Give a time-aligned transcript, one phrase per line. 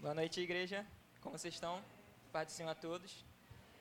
[0.00, 0.86] Boa noite, igreja.
[1.20, 1.84] Como vocês estão?
[2.32, 3.22] Paz a todos.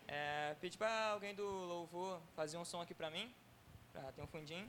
[0.06, 3.34] É, pedi para alguém do louvor fazer um som aqui para mim,
[3.94, 4.68] para ter um fundinho.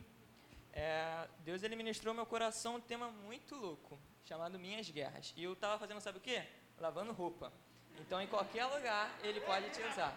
[0.73, 5.35] É, Deus ele ministrou meu coração um tema muito louco, chamado Minhas Guerras.
[5.37, 6.47] E eu estava fazendo, sabe o quê?
[6.79, 7.53] Lavando roupa.
[7.99, 10.17] Então, em qualquer lugar, ele pode te usar.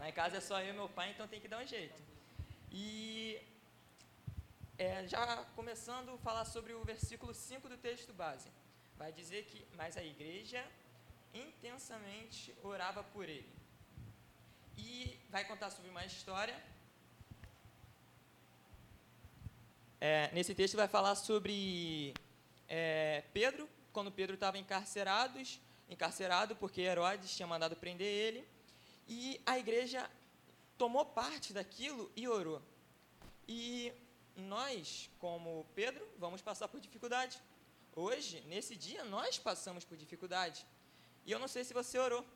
[0.00, 2.02] Lá em casa é só eu e meu pai, então tem que dar um jeito.
[2.72, 3.38] E
[4.78, 8.50] é, já começando a falar sobre o versículo 5 do texto base.
[9.04, 10.64] Vai dizer que, mas a igreja
[11.34, 13.52] intensamente orava por ele.
[14.78, 16.56] E vai contar sobre uma história.
[20.00, 22.14] É, nesse texto vai falar sobre
[22.66, 25.38] é, Pedro, quando Pedro estava encarcerado,
[25.90, 28.48] encarcerado porque Herodes tinha mandado prender ele,
[29.06, 30.10] e a igreja
[30.78, 32.62] tomou parte daquilo e orou.
[33.46, 33.92] E
[34.34, 37.38] nós, como Pedro, vamos passar por dificuldade.
[37.96, 40.66] Hoje, nesse dia, nós passamos por dificuldade.
[41.24, 42.26] E eu não sei se você orou.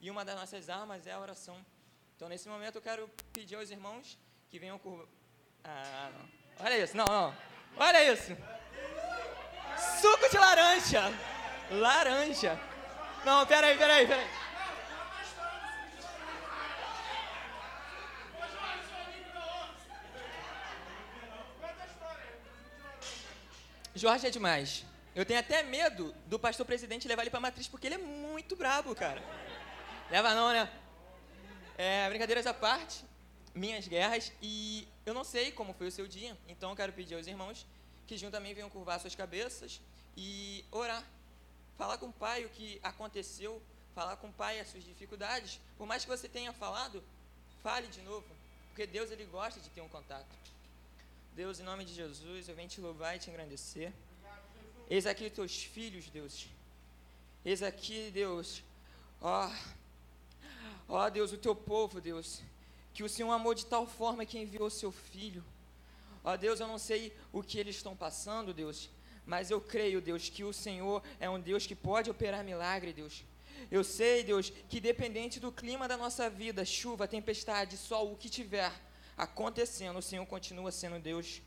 [0.00, 1.64] E uma das nossas armas é a oração.
[2.16, 5.06] Então, nesse momento, eu quero pedir aos irmãos que venham com.
[5.62, 6.64] Ah, não.
[6.64, 7.36] Olha isso, não, não.
[7.76, 8.32] Olha isso.
[10.00, 11.02] Suco de laranja.
[11.70, 12.58] Laranja.
[13.26, 14.30] Não, peraí, peraí, peraí.
[23.94, 24.93] Jorge é demais.
[25.14, 28.56] Eu tenho até medo do pastor presidente levar ele pra matriz, porque ele é muito
[28.56, 29.22] brabo, cara.
[30.10, 30.68] Leva não, né?
[31.78, 33.04] É, brincadeiras à parte,
[33.54, 37.14] minhas guerras, e eu não sei como foi o seu dia, então eu quero pedir
[37.14, 37.64] aos irmãos
[38.06, 39.80] que juntamente venham curvar suas cabeças
[40.16, 41.04] e orar.
[41.78, 43.62] Falar com o pai o que aconteceu,
[43.94, 45.60] falar com o pai as suas dificuldades.
[45.78, 47.02] Por mais que você tenha falado,
[47.62, 48.26] fale de novo,
[48.68, 50.26] porque Deus ele gosta de ter um contato.
[51.34, 53.92] Deus, em nome de Jesus, eu venho te louvar e te engrandecer.
[54.94, 56.46] Eis aqui teus filhos, Deus.
[57.44, 58.62] Eis aqui, Deus.
[59.20, 59.50] Ó,
[60.88, 62.40] ó Deus, o teu povo, Deus.
[62.92, 65.42] Que o Senhor amou de tal forma que enviou o seu filho.
[66.22, 68.88] Ó Deus, eu não sei o que eles estão passando, Deus.
[69.26, 73.24] Mas eu creio, Deus, que o Senhor é um Deus que pode operar milagre, Deus.
[73.72, 78.30] Eu sei, Deus, que dependente do clima da nossa vida, chuva, tempestade, sol, o que
[78.30, 78.72] tiver
[79.16, 81.42] acontecendo, o Senhor continua sendo Deus.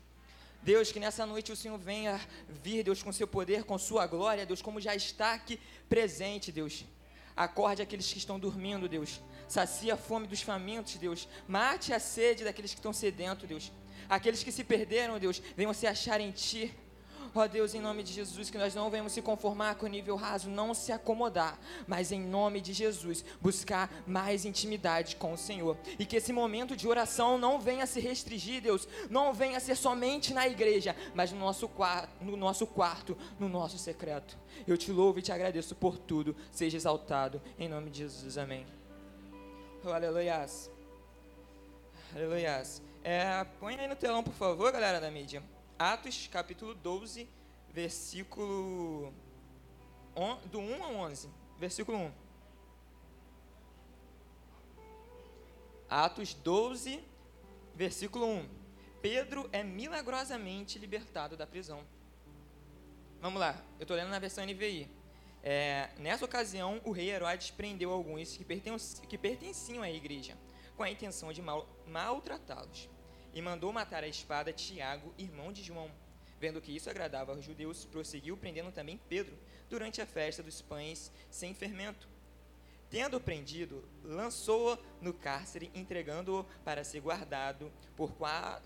[0.62, 4.44] Deus, que nessa noite o Senhor venha vir, Deus, com seu poder, com sua glória,
[4.44, 5.58] Deus, como já está aqui
[5.88, 6.84] presente, Deus.
[7.36, 9.20] Acorde aqueles que estão dormindo, Deus.
[9.48, 11.28] Sacia a fome dos famintos, Deus.
[11.46, 13.72] Mate a sede daqueles que estão sedentos, Deus.
[14.08, 16.74] Aqueles que se perderam, Deus, venham se achar em Ti.
[17.38, 20.16] Ó Deus, em nome de Jesus, que nós não venhamos se conformar com o nível
[20.16, 21.56] raso, não se acomodar,
[21.86, 25.76] mas em nome de Jesus, buscar mais intimidade com o Senhor.
[26.00, 30.34] E que esse momento de oração não venha se restringir, Deus, não venha ser somente
[30.34, 34.36] na igreja, mas no nosso, quarto, no nosso quarto, no nosso secreto.
[34.66, 36.34] Eu te louvo e te agradeço por tudo.
[36.50, 38.36] Seja exaltado, em nome de Jesus.
[38.36, 38.66] Amém.
[39.84, 40.68] Oh, aleluias.
[42.16, 42.82] Aleluias.
[43.04, 45.40] É, põe aí no telão, por favor, galera da mídia.
[45.78, 47.28] Atos capítulo 12,
[47.70, 49.14] versículo
[50.16, 51.30] on, do 1 ao 11.
[51.56, 52.12] Versículo 1.
[55.88, 57.00] Atos 12,
[57.76, 58.48] versículo 1.
[59.00, 61.86] Pedro é milagrosamente libertado da prisão.
[63.20, 64.90] Vamos lá, eu estou lendo na versão NVI.
[65.44, 70.36] É, nessa ocasião, o rei Herodes prendeu alguns que, que pertenciam à igreja,
[70.76, 72.88] com a intenção de mal, maltratá-los
[73.38, 75.88] e mandou matar a espada Tiago, irmão de João.
[76.40, 79.38] Vendo que isso agradava aos judeus, prosseguiu prendendo também Pedro
[79.70, 82.08] durante a festa dos pães sem fermento.
[82.90, 88.12] Tendo prendido, lançou-o no cárcere, entregando-o para ser guardado por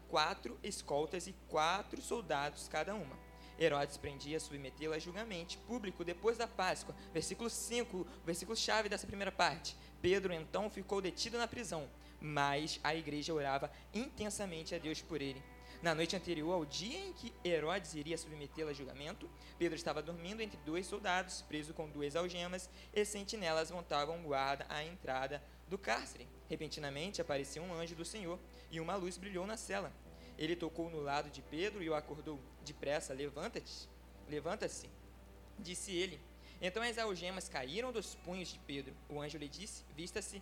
[0.08, 3.18] quatro escoltas e quatro soldados cada uma.
[3.58, 6.96] Herodes prendia submetê-lo a julgamento público depois da Páscoa.
[7.12, 9.76] Versículo 5, versículo chave dessa primeira parte.
[10.00, 11.90] Pedro então ficou detido na prisão,
[12.22, 15.42] mas a igreja orava intensamente a Deus por ele.
[15.82, 19.28] Na noite anterior ao dia em que Herodes iria submetê-lo a julgamento,
[19.58, 24.84] Pedro estava dormindo entre dois soldados, preso com duas algemas, e sentinelas montavam guarda à
[24.84, 26.28] entrada do cárcere.
[26.48, 28.38] Repentinamente apareceu um anjo do Senhor,
[28.70, 29.92] e uma luz brilhou na cela.
[30.38, 32.38] Ele tocou no lado de Pedro e o acordou.
[32.64, 33.88] Depressa, levanta-te,
[34.28, 34.88] levanta-se,
[35.58, 36.20] disse ele.
[36.60, 38.94] Então as algemas caíram dos punhos de Pedro.
[39.08, 40.40] O anjo lhe disse: Vista-se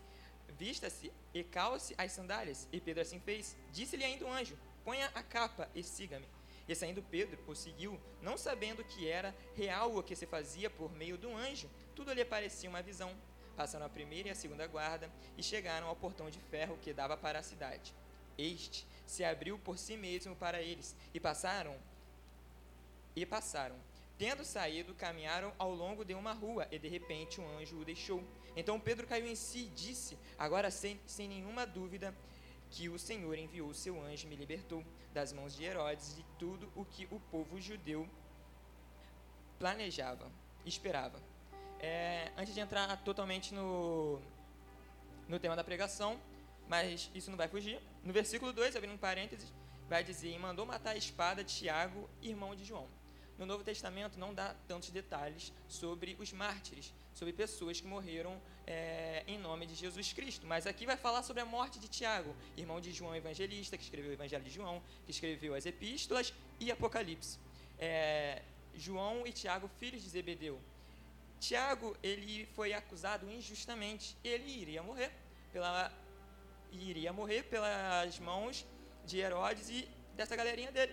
[0.61, 2.69] Vista-se e calce as sandálias.
[2.71, 3.57] E Pedro assim fez.
[3.73, 6.29] Disse-lhe ainda o anjo: Ponha a capa e siga-me.
[6.69, 10.93] E saindo Pedro, o seguiu, não sabendo que era real o que se fazia por
[10.93, 11.71] meio do anjo.
[11.97, 13.17] Tudo lhe parecia uma visão.
[13.57, 17.17] Passaram a primeira e a segunda guarda e chegaram ao portão de ferro que dava
[17.17, 17.95] para a cidade.
[18.37, 21.75] Este se abriu por si mesmo para eles e passaram
[23.17, 23.77] e passaram.
[24.21, 28.23] Tendo saído, caminharam ao longo de uma rua, e de repente um anjo o deixou.
[28.55, 32.15] Então Pedro caiu em si e disse: Agora, sem, sem nenhuma dúvida,
[32.71, 34.85] que o Senhor enviou seu anjo e me libertou
[35.15, 38.07] das mãos de Herodes de tudo o que o povo judeu
[39.59, 40.31] planejava,
[40.67, 41.19] esperava.
[41.79, 44.21] É, antes de entrar totalmente no,
[45.27, 46.21] no tema da pregação,
[46.69, 47.81] mas isso não vai fugir.
[48.05, 49.51] No versículo 2, abrindo um parênteses,
[49.89, 53.00] vai dizer: E mandou matar a espada Tiago, irmão de João.
[53.41, 59.25] No Novo Testamento não dá tantos detalhes sobre os mártires, sobre pessoas que morreram é,
[59.27, 60.47] em nome de Jesus Cristo.
[60.47, 64.11] Mas aqui vai falar sobre a morte de Tiago, irmão de João Evangelista, que escreveu
[64.11, 67.39] o Evangelho de João, que escreveu as Epístolas e Apocalipse.
[67.79, 68.43] É,
[68.75, 70.61] João e Tiago, filhos de Zebedeu.
[71.41, 74.19] Tiago, ele foi acusado injustamente.
[74.23, 75.11] Ele iria morrer
[75.51, 75.91] pela
[76.73, 78.67] iria morrer pelas mãos
[79.07, 80.93] de Herodes e dessa galerinha dele.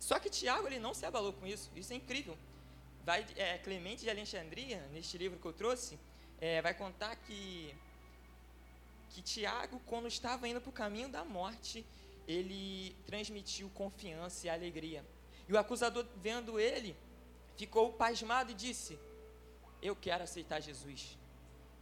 [0.00, 1.70] Só que Tiago ele não se abalou com isso.
[1.76, 2.36] Isso é incrível.
[3.04, 5.98] Vai, é, Clemente de Alexandria, neste livro que eu trouxe,
[6.40, 7.72] é, vai contar que
[9.10, 11.84] que Tiago, quando estava indo para o caminho da morte,
[12.26, 15.04] ele transmitiu confiança e alegria.
[15.48, 16.96] E o acusador, vendo ele,
[17.56, 18.98] ficou pasmado e disse:
[19.82, 21.18] Eu quero aceitar Jesus.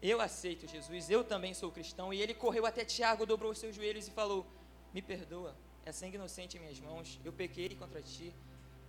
[0.00, 2.12] Eu aceito Jesus, eu também sou cristão.
[2.14, 4.46] E ele correu até Tiago, dobrou os seus joelhos e falou:
[4.94, 5.54] Me perdoa,
[5.88, 8.32] é sangue inocente em minhas mãos, eu pequei contra ti.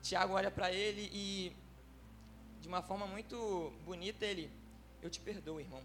[0.02, 1.56] Tiago olha para ele e,
[2.62, 4.52] de uma forma muito bonita, ele:
[5.02, 5.82] Eu te perdoo, irmão.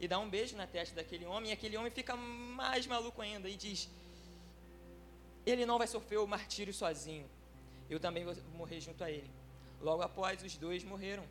[0.00, 3.48] E dá um beijo na testa daquele homem, e aquele homem fica mais maluco ainda
[3.48, 3.88] e diz:
[5.44, 7.28] Ele não vai sofrer o martírio sozinho,
[7.90, 9.30] eu também vou morrer junto a ele.
[9.80, 11.24] Logo após, os dois morreram,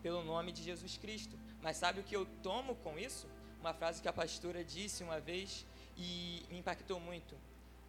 [0.00, 1.36] pelo nome de Jesus Cristo.
[1.60, 3.26] Mas sabe o que eu tomo com isso?
[3.60, 7.34] Uma frase que a pastora disse uma vez e me impactou muito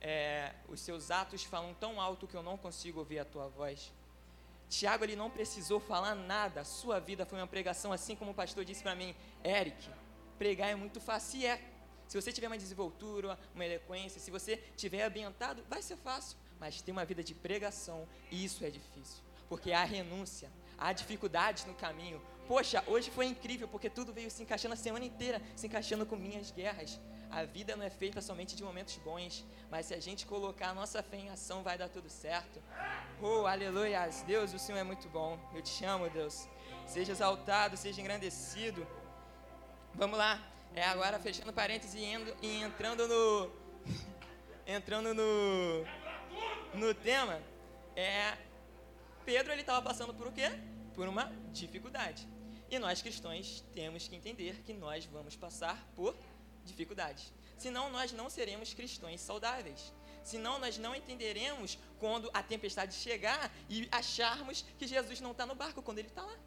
[0.02, 3.92] é, os seus atos falam tão alto que eu não consigo ouvir a tua voz.
[4.68, 8.34] Tiago, ele não precisou falar nada, a sua vida foi uma pregação, assim como o
[8.34, 9.14] pastor disse para mim,
[9.44, 9.90] Eric,
[10.38, 11.62] pregar é muito fácil, e é.
[12.08, 16.38] Se você tiver uma desenvoltura, uma eloquência, se você tiver ambientado, vai ser fácil.
[16.60, 19.24] Mas ter uma vida de pregação, isso é difícil.
[19.48, 22.22] Porque há renúncia, há dificuldades no caminho.
[22.48, 26.16] Poxa, hoje foi incrível, porque tudo veio se encaixando a semana inteira, se encaixando com
[26.16, 27.00] minhas guerras.
[27.32, 30.74] A vida não é feita somente de momentos bons, mas se a gente colocar a
[30.74, 32.62] nossa fé em ação, vai dar tudo certo.
[33.22, 34.10] Oh, aleluia!
[34.28, 35.40] Deus, o Senhor é muito bom.
[35.56, 36.46] Eu te amo, Deus.
[36.86, 38.86] Seja exaltado, seja engrandecido.
[39.96, 40.46] Vamos lá.
[40.76, 43.52] É agora fechando parênteses e, indo, e entrando no
[44.68, 45.86] entrando no
[46.74, 47.42] no tema,
[47.96, 48.38] é
[49.24, 50.50] Pedro ele estava passando por o quê?
[50.94, 52.28] Por uma dificuldade.
[52.70, 56.31] E nós cristãos temos que entender que nós vamos passar por dificuldades.
[57.58, 59.94] Senão nós não seremos cristãos saudáveis.
[60.24, 65.56] Senão nós não entenderemos quando a tempestade chegar e acharmos que Jesus não está no
[65.56, 66.38] barco quando ele está lá.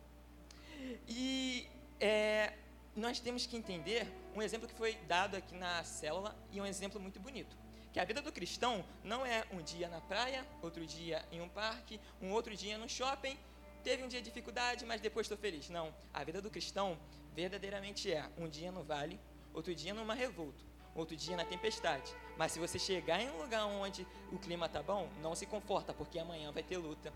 [1.08, 1.68] E
[2.00, 2.52] é,
[2.96, 7.00] nós temos que entender um exemplo que foi dado aqui na célula e um exemplo
[7.00, 7.56] muito bonito.
[7.92, 11.48] Que a vida do cristão não é um dia na praia, outro dia em um
[11.48, 13.38] parque, um outro dia no shopping.
[13.84, 15.68] Teve um dia de dificuldade, mas depois estou feliz.
[15.68, 15.94] Não.
[16.12, 16.98] A vida do cristão
[17.34, 19.20] verdadeiramente é um dia no vale,
[19.54, 20.62] outro dia numa revolta,
[20.94, 22.12] outro dia na tempestade.
[22.36, 25.94] Mas se você chegar em um lugar onde o clima tá bom, não se conforta,
[25.94, 27.12] porque amanhã vai ter luta.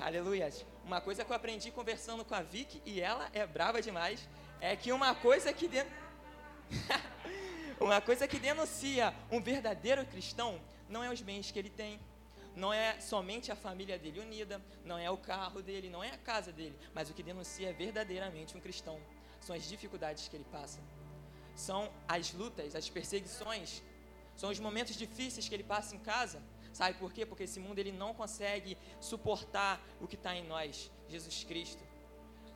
[0.00, 0.50] Aleluia.
[0.84, 4.26] Uma coisa que eu aprendi conversando com a Vicky, e ela é brava demais,
[4.60, 5.86] é que uma coisa que den...
[7.78, 12.00] uma coisa que denuncia um verdadeiro cristão não é os bens que ele tem,
[12.54, 16.18] não é somente a família dele unida, não é o carro dele, não é a
[16.18, 18.98] casa dele, mas o que denuncia verdadeiramente um cristão
[19.40, 20.80] são as dificuldades que ele passa
[21.56, 23.82] são as lutas, as perseguições,
[24.36, 26.40] são os momentos difíceis que ele passa em casa.
[26.72, 27.24] Sabe por quê?
[27.24, 31.82] Porque esse mundo ele não consegue suportar o que está em nós, Jesus Cristo.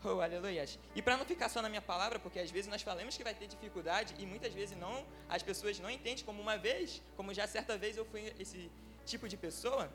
[0.04, 0.64] Oh, aleluia.
[0.94, 3.34] E para não ficar só na minha palavra, porque às vezes nós falamos que vai
[3.34, 7.46] ter dificuldade e muitas vezes não, as pessoas não entendem como uma vez, como já
[7.46, 8.70] certa vez eu fui esse
[9.06, 9.90] tipo de pessoa.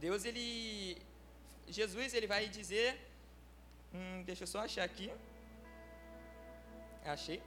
[0.00, 0.98] Deus ele
[1.68, 3.00] Jesus ele vai dizer,
[3.92, 5.10] hum, deixa eu só achar aqui.
[7.04, 7.42] Achei.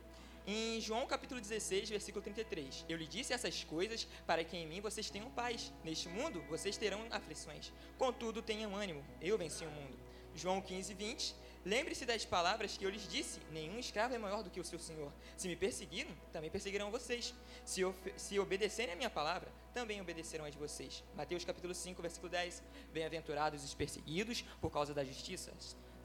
[0.50, 4.80] Em João capítulo 16, versículo 33, eu lhe disse essas coisas para que em mim
[4.80, 5.74] vocês tenham paz.
[5.84, 7.74] Neste mundo vocês terão aflições.
[7.98, 10.00] Contudo, tenham ânimo, eu venci o mundo.
[10.34, 11.36] João 15, 20,
[11.66, 14.80] lembre-se das palavras que eu lhes disse: nenhum escravo é maior do que o seu
[14.80, 15.12] senhor.
[15.36, 17.36] Se me perseguiram, também perseguirão vocês.
[17.66, 17.82] Se,
[18.16, 21.04] se obedecerem a minha palavra, também obedecerão a de vocês.
[21.14, 22.64] Mateus capítulo 5, versículo 10,
[22.94, 25.54] bem-aventurados os perseguidos por causa da justiça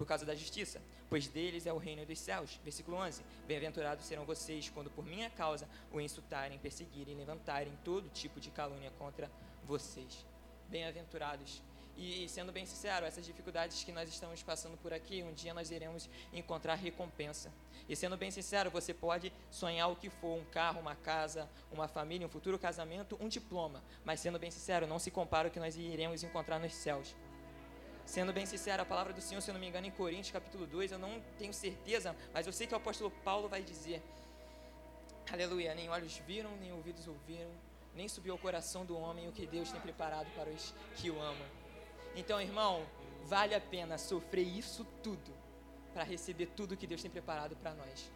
[0.03, 2.59] por causa da justiça, pois deles é o reino dos céus.
[2.65, 8.41] Versículo 11: Bem-aventurados serão vocês quando por minha causa o insultarem, perseguirem, levantarem todo tipo
[8.41, 9.31] de calúnia contra
[9.65, 10.27] vocês.
[10.69, 11.63] Bem-aventurados.
[11.97, 15.71] E sendo bem sincero, essas dificuldades que nós estamos passando por aqui, um dia nós
[15.71, 17.53] iremos encontrar recompensa.
[17.89, 21.87] E sendo bem sincero, você pode sonhar o que for, um carro, uma casa, uma
[21.87, 23.85] família, um futuro casamento, um diploma.
[24.05, 27.15] Mas sendo bem sincero, não se compara o que nós iremos encontrar nos céus.
[28.13, 30.67] Sendo bem sincero, a palavra do Senhor, se eu não me engano, em Coríntios capítulo
[30.67, 34.03] 2, eu não tenho certeza, mas eu sei que o apóstolo Paulo vai dizer,
[35.33, 37.51] aleluia, nem olhos viram, nem ouvidos ouviram,
[37.95, 41.19] nem subiu ao coração do homem o que Deus tem preparado para os que o
[41.19, 41.47] amam.
[42.15, 42.85] Então, irmão,
[43.25, 45.33] vale a pena sofrer isso tudo
[45.95, 48.13] para receber tudo que Deus tem preparado para nós.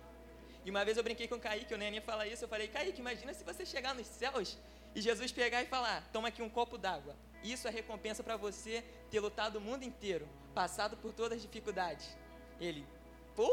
[0.62, 2.68] E uma vez eu brinquei com o Kaique, eu nem ia falar isso, eu falei,
[2.68, 4.58] Kaique, imagina se você chegar nos céus
[4.94, 7.16] e Jesus pegar e falar, toma aqui um copo d'água.
[7.42, 12.16] Isso é recompensa para você ter lutado o mundo inteiro, passado por todas as dificuldades.
[12.60, 12.86] Ele,
[13.34, 13.50] pô!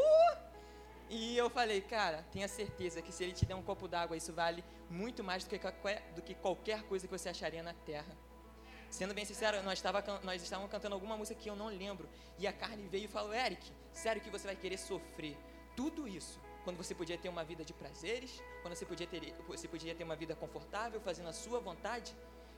[1.10, 4.32] E eu falei, cara, tenha certeza que se ele te der um copo d'água, isso
[4.32, 8.16] vale muito mais do que, qualquer, do que qualquer coisa que você acharia na terra.
[8.90, 12.08] Sendo bem sincero, nós, estava, nós estávamos cantando alguma música que eu não lembro.
[12.38, 15.36] E a carne veio e falou: Eric, sério que você vai querer sofrer
[15.76, 19.68] tudo isso quando você podia ter uma vida de prazeres, quando você podia ter, você
[19.68, 22.14] podia ter uma vida confortável, fazendo a sua vontade?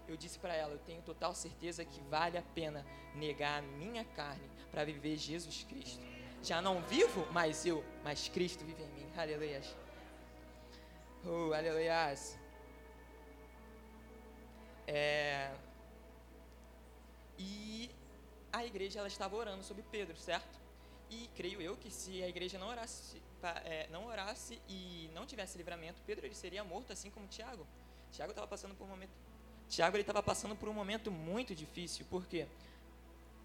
[0.08, 2.84] Eu disse para ela: Eu tenho total certeza que vale a pena
[3.14, 6.04] negar a minha carne para viver Jesus Cristo.
[6.42, 9.06] Já não vivo mais eu, mas Cristo vive em mim.
[9.16, 9.60] Aleluia.
[11.24, 12.14] Oh, aleluia.
[14.86, 15.52] É,
[17.38, 17.90] e
[18.52, 20.60] a igreja ela estava orando sobre Pedro, certo?
[21.10, 23.20] E creio eu que se a igreja não orasse,
[23.64, 27.66] é, não orasse e não tivesse livramento, Pedro ele seria morto assim como Tiago.
[28.12, 29.12] Tiago estava passando por um momento.
[29.68, 32.46] Tiago estava passando por um momento muito difícil, porque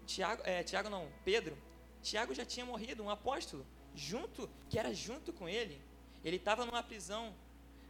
[0.06, 1.56] Tiago, é, Tiago não, Pedro,
[2.02, 5.80] Tiago já tinha morrido, um apóstolo, junto, que era junto com ele.
[6.24, 7.34] Ele estava numa prisão,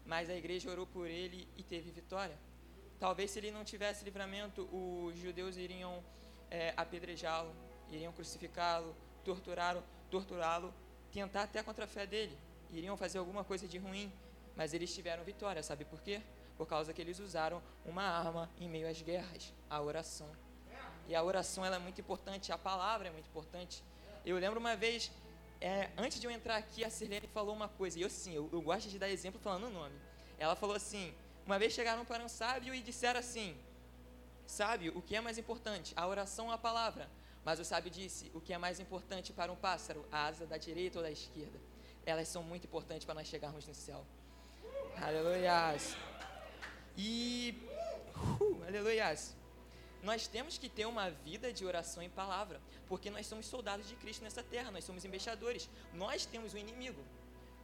[0.06, 2.36] mas a igreja orou por ele e teve vitória.
[2.98, 6.02] Talvez se ele não tivesse livramento, os judeus iriam
[6.50, 7.52] é, apedrejá-lo,
[7.90, 10.72] iriam crucificá-lo, torturá-lo, torturá-lo,
[11.12, 12.36] tentar até contra a fé dele.
[12.70, 14.12] Iriam fazer alguma coisa de ruim,
[14.56, 15.62] mas eles tiveram vitória.
[15.62, 16.22] Sabe por quê?
[16.56, 20.28] Por causa que eles usaram uma arma em meio às guerras, a oração.
[21.08, 23.82] E a oração ela é muito importante, a palavra é muito importante.
[24.24, 25.10] Eu lembro uma vez,
[25.60, 28.48] é, antes de eu entrar aqui, a Sirlene falou uma coisa, e eu sim, eu,
[28.52, 29.94] eu gosto de dar exemplo falando o nome.
[30.38, 33.56] Ela falou assim: uma vez chegaram para um sábio e disseram assim:
[34.46, 35.92] Sábio, o que é mais importante?
[35.96, 37.08] A oração ou a palavra?
[37.44, 40.04] Mas o sábio disse: O que é mais importante para um pássaro?
[40.10, 41.58] A asa da direita ou da esquerda?
[42.04, 44.04] Elas são muito importantes para nós chegarmos no céu.
[45.00, 45.96] Aleluias.
[46.96, 47.54] E.
[48.40, 49.34] Uh, aleluias.
[50.02, 53.94] Nós temos que ter uma vida de oração e palavra, porque nós somos soldados de
[53.94, 55.70] Cristo nessa terra, nós somos embaixadores.
[55.94, 57.04] Nós temos o um inimigo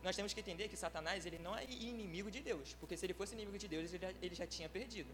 [0.02, 3.14] nós temos que entender que Satanás ele não é inimigo de Deus, porque se ele
[3.14, 5.10] fosse inimigo de Deus, ele já, ele já tinha perdido.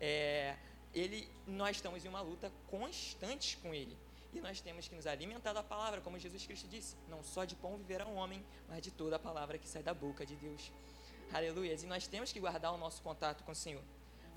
[0.00, 0.56] É,
[0.94, 3.96] ele, nós estamos em uma luta constante com ele.
[4.32, 7.54] E nós temos que nos alimentar da palavra, como Jesus Cristo disse: não só de
[7.56, 10.72] pão viverá um homem, mas de toda a palavra que sai da boca de Deus.
[11.32, 11.74] Aleluia.
[11.74, 13.82] E nós temos que guardar o nosso contato com o Senhor.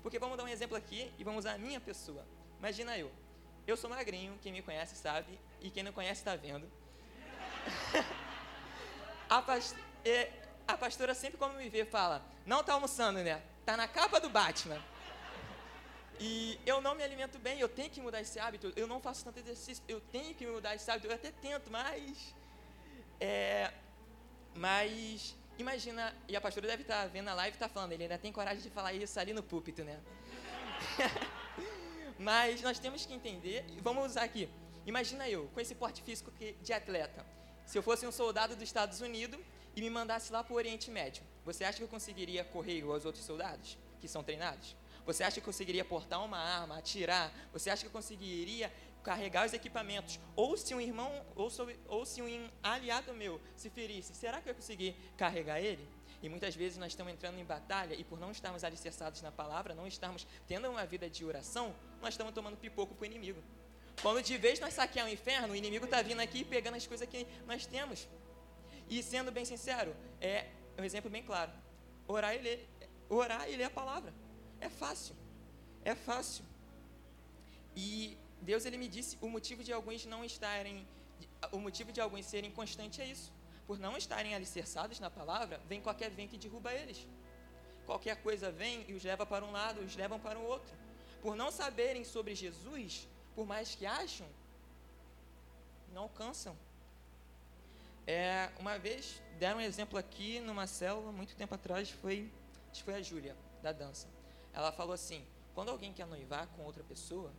[0.02, 2.24] Porque vamos dar um exemplo aqui e vamos usar a minha pessoa.
[2.58, 3.10] Imagina eu.
[3.66, 6.70] Eu sou magrinho, quem me conhece sabe, e quem não conhece está vendo.
[9.28, 9.76] A, past...
[10.68, 13.42] a pastora sempre quando me vê fala, não tá almoçando, né?
[13.64, 14.80] Tá na capa do Batman.
[16.18, 18.72] E eu não me alimento bem, eu tenho que mudar esse hábito.
[18.76, 21.08] Eu não faço tanto exercício, eu tenho que mudar esse hábito.
[21.08, 22.34] Eu até tento, mas.
[23.20, 23.72] É,
[24.54, 25.34] mas.
[25.58, 28.18] Imagina, e a pastora deve estar tá vendo a live e está falando, ele ainda
[28.18, 29.98] tem coragem de falar isso ali no púlpito, né?
[32.18, 34.48] mas nós temos que entender, e vamos usar aqui.
[34.84, 36.30] Imagina eu, com esse porte físico
[36.62, 37.24] de atleta.
[37.64, 39.40] Se eu fosse um soldado dos Estados Unidos
[39.74, 42.94] e me mandasse lá para o Oriente Médio, você acha que eu conseguiria correr igual
[42.94, 44.76] aos outros soldados que são treinados?
[45.06, 47.32] Você acha que eu conseguiria portar uma arma, atirar?
[47.52, 48.72] Você acha que eu conseguiria
[49.06, 50.18] carregar os equipamentos?
[50.34, 51.48] Ou se um irmão, ou,
[51.86, 55.88] ou se um aliado meu se ferisse, será que eu conseguir carregar ele?
[56.20, 59.76] E muitas vezes nós estamos entrando em batalha e por não estarmos alicerçados na palavra,
[59.76, 61.72] não estarmos tendo uma vida de oração,
[62.02, 63.40] nós estamos tomando pipoco para o inimigo.
[64.02, 67.08] Quando de vez nós saquear o inferno, o inimigo está vindo aqui pegando as coisas
[67.08, 68.08] que nós temos.
[68.90, 70.46] E sendo bem sincero, é
[70.76, 71.52] um exemplo bem claro.
[72.08, 72.68] Orar e ler,
[73.08, 74.12] orar e ler a palavra.
[74.60, 75.14] É fácil.
[75.84, 76.44] É fácil.
[77.76, 80.86] E Deus ele me disse o motivo de alguns não estarem,
[81.52, 83.32] o motivo de alguns serem constantes é isso.
[83.66, 87.06] Por não estarem alicerçados na palavra, vem qualquer vento e derruba eles.
[87.84, 90.74] Qualquer coisa vem e os leva para um lado, os levam para o outro.
[91.20, 94.26] Por não saberem sobre Jesus, por mais que acham,
[95.92, 96.56] não alcançam.
[98.06, 102.30] É, uma vez deram um exemplo aqui numa célula, muito tempo atrás, foi,
[102.84, 104.06] foi a Júlia, da dança.
[104.52, 105.24] Ela falou assim:
[105.54, 107.32] quando alguém quer noivar com outra pessoa,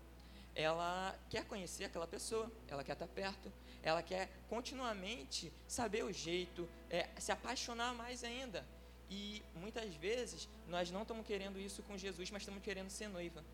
[0.58, 6.68] ela quer conhecer aquela pessoa, ela quer estar perto, ela quer continuamente saber o jeito,
[6.90, 8.66] é, se apaixonar mais ainda.
[9.08, 13.46] E muitas vezes nós não estamos querendo isso com Jesus, mas estamos querendo ser noiva.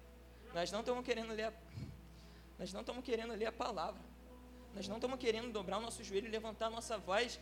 [0.53, 1.53] Nós não estamos querendo ler a,
[2.57, 4.01] nós não estamos querendo ler a palavra.
[4.73, 7.37] Nós não estamos querendo dobrar o nosso joelho, levantar a nossa voz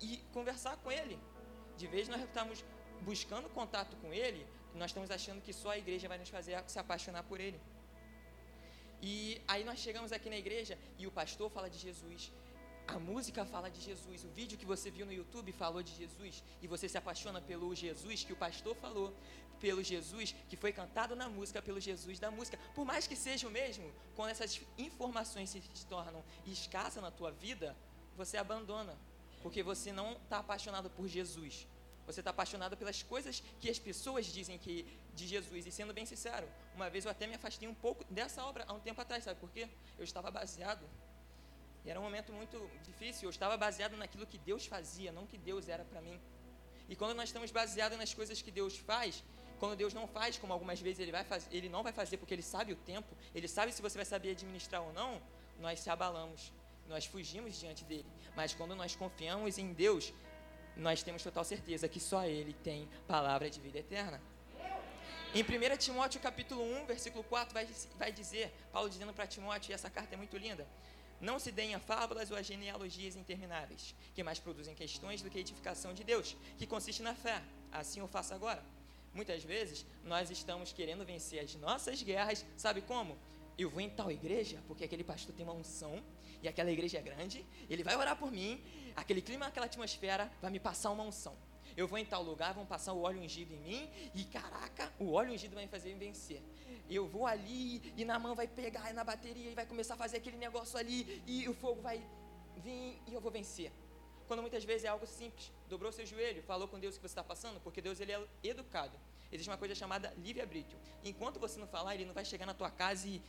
[0.00, 1.18] e conversar com Ele.
[1.76, 2.64] De vez nós estamos
[3.02, 6.78] buscando contato com Ele, nós estamos achando que só a igreja vai nos fazer se
[6.78, 7.60] apaixonar por Ele.
[9.06, 9.14] E
[9.46, 12.32] aí nós chegamos aqui na igreja e o pastor fala de Jesus,
[12.86, 16.42] a música fala de Jesus, o vídeo que você viu no YouTube falou de Jesus
[16.62, 19.14] e você se apaixona pelo Jesus que o pastor falou,
[19.60, 22.58] pelo Jesus que foi cantado na música, pelo Jesus da música.
[22.74, 27.76] Por mais que seja o mesmo, quando essas informações se tornam escassas na tua vida,
[28.16, 28.96] você abandona,
[29.42, 31.66] porque você não está apaixonado por Jesus.
[32.06, 35.66] Você está apaixonado pelas coisas que as pessoas dizem que de Jesus.
[35.66, 38.72] E sendo bem sincero, uma vez eu até me afastei um pouco dessa obra há
[38.72, 39.68] um tempo atrás, sabe por quê?
[39.98, 40.84] Eu estava baseado
[41.84, 43.26] e era um momento muito difícil.
[43.26, 46.18] Eu estava baseado naquilo que Deus fazia, não que Deus era para mim.
[46.88, 49.22] E quando nós estamos baseados nas coisas que Deus faz,
[49.58, 52.42] quando Deus não faz, como algumas vezes ele vai ele não vai fazer porque ele
[52.42, 55.20] sabe o tempo, ele sabe se você vai saber administrar ou não,
[55.60, 56.52] nós se abalamos,
[56.88, 58.06] nós fugimos diante dele.
[58.34, 60.12] Mas quando nós confiamos em Deus,
[60.76, 64.20] nós temos total certeza que só ele tem palavra de vida eterna.
[65.34, 69.74] Em 1 Timóteo capítulo 1, versículo 4, vai, vai dizer, Paulo dizendo para Timóteo, e
[69.74, 70.64] essa carta é muito linda,
[71.20, 75.38] não se deem a fábulas ou a genealogias intermináveis, que mais produzem questões do que
[75.38, 77.42] a edificação de Deus, que consiste na fé.
[77.72, 78.62] Assim eu faço agora.
[79.12, 83.16] Muitas vezes nós estamos querendo vencer as nossas guerras, sabe como?
[83.58, 86.02] Eu vou em tal igreja porque aquele pastor tem uma unção
[86.42, 88.62] e aquela igreja é grande, ele vai orar por mim,
[88.94, 91.36] aquele clima, aquela atmosfera vai me passar uma unção.
[91.76, 95.12] Eu vou em tal lugar, vão passar o óleo ungido em mim e caraca, o
[95.12, 96.42] óleo ungido vai me fazer vencer
[96.88, 100.18] eu vou ali e na mão vai pegar na bateria e vai começar a fazer
[100.18, 101.98] aquele negócio ali e o fogo vai
[102.56, 103.72] vir e eu vou vencer.
[104.26, 107.12] Quando muitas vezes é algo simples, dobrou seu joelho, falou com Deus o que você
[107.12, 108.98] está passando, porque Deus ele é educado.
[109.30, 110.78] Existe uma coisa chamada livre-arbítrio.
[111.02, 113.20] Enquanto você não falar, ele não vai chegar na tua casa e,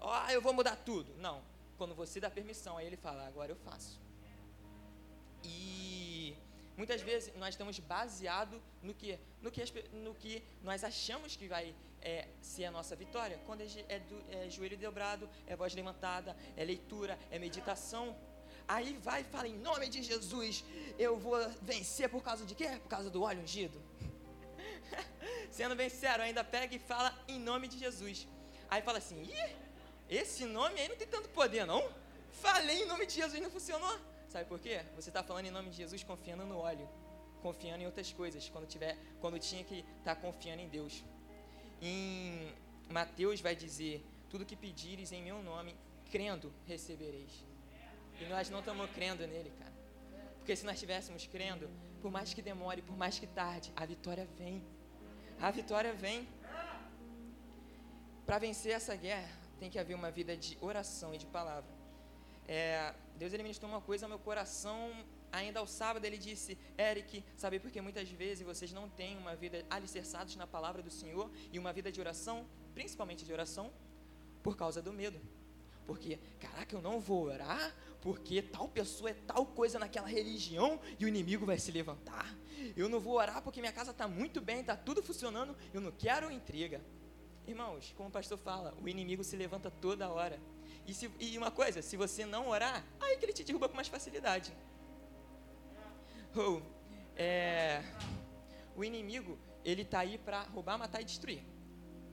[0.00, 1.14] ó, oh, eu vou mudar tudo.
[1.18, 1.42] Não.
[1.76, 4.00] Quando você dá permissão, aí ele fala, agora eu faço.
[5.44, 6.36] E
[6.76, 11.74] muitas vezes nós estamos baseados no que, no que, no que nós achamos que vai
[12.00, 13.38] é, se é a nossa vitória.
[13.46, 18.16] Quando é, é, do, é joelho dobrado, é voz levantada, é leitura, é meditação.
[18.68, 20.64] Aí vai e fala, em nome de Jesus,
[20.98, 22.68] eu vou vencer por causa de quê?
[22.82, 23.80] Por causa do óleo ungido.
[25.50, 28.26] Sendo bem sério, ainda pega e fala em nome de Jesus.
[28.68, 29.56] Aí fala assim, Ih,
[30.08, 31.82] esse nome aí não tem tanto poder, não?
[32.30, 33.98] Falei em nome de Jesus não funcionou.
[34.28, 34.82] Sabe por quê?
[34.94, 36.88] Você está falando em nome de Jesus confiando no óleo,
[37.40, 41.04] confiando em outras coisas, quando, tiver, quando tinha que estar tá confiando em Deus.
[41.80, 42.52] Em
[42.90, 45.74] Mateus vai dizer: Tudo que pedires em meu nome,
[46.10, 47.44] crendo, recebereis.
[48.20, 49.72] E nós não estamos crendo nele, cara.
[50.38, 51.68] Porque se nós estivéssemos crendo,
[52.00, 54.62] por mais que demore, por mais que tarde, a vitória vem.
[55.40, 56.28] A vitória vem.
[58.24, 61.70] Para vencer essa guerra, tem que haver uma vida de oração e de palavra.
[62.48, 64.92] É, Deus ele ministrou uma coisa ao meu coração
[65.32, 69.64] ainda ao sábado ele disse: Eric, sabe porque muitas vezes vocês não têm uma vida
[69.68, 73.72] alicerçados na palavra do Senhor e uma vida de oração, principalmente de oração,
[74.42, 75.20] por causa do medo.
[75.86, 81.04] Porque, caraca, eu não vou orar porque tal pessoa é tal coisa naquela religião e
[81.04, 82.34] o inimigo vai se levantar.
[82.76, 85.92] Eu não vou orar porque minha casa está muito bem, está tudo funcionando, eu não
[85.92, 86.80] quero intriga.
[87.46, 90.38] Irmãos, como o pastor fala, o inimigo se levanta toda hora.
[90.86, 93.76] E, se, e uma coisa, se você não orar, aí que ele te derruba com
[93.76, 94.52] mais facilidade.
[96.34, 96.60] Oh,
[97.16, 97.82] é,
[98.76, 101.42] o inimigo, ele está aí para roubar, matar e destruir.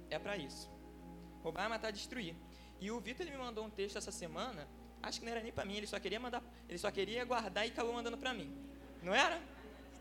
[0.10, 0.70] É para isso.
[1.42, 2.36] Roubar, matar e destruir.
[2.80, 4.68] E o Vitor ele me mandou um texto essa semana,
[5.02, 7.66] acho que não era nem para mim, ele só queria mandar, ele só queria guardar
[7.66, 8.56] e acabou mandando para mim.
[9.02, 9.42] Não era?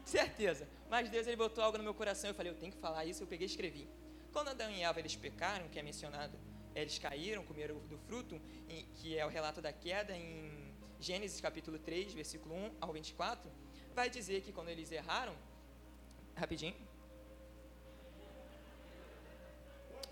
[0.04, 0.68] Certeza.
[0.90, 3.22] Mas Deus ele botou algo no meu coração, eu falei, eu tenho que falar isso,
[3.22, 3.88] eu peguei e escrevi.
[4.32, 6.38] Quando Adão e Eva eles pecaram, que é mencionado,
[6.74, 8.40] eles caíram, comeram do fruto,
[8.94, 13.50] que é o relato da queda em Gênesis capítulo 3, versículo 1 ao 24,
[13.94, 15.36] vai dizer que quando eles erraram,
[16.34, 16.74] rapidinho,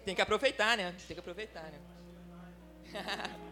[0.05, 0.95] tem que aproveitar, né?
[1.07, 1.81] Tem que aproveitar, né?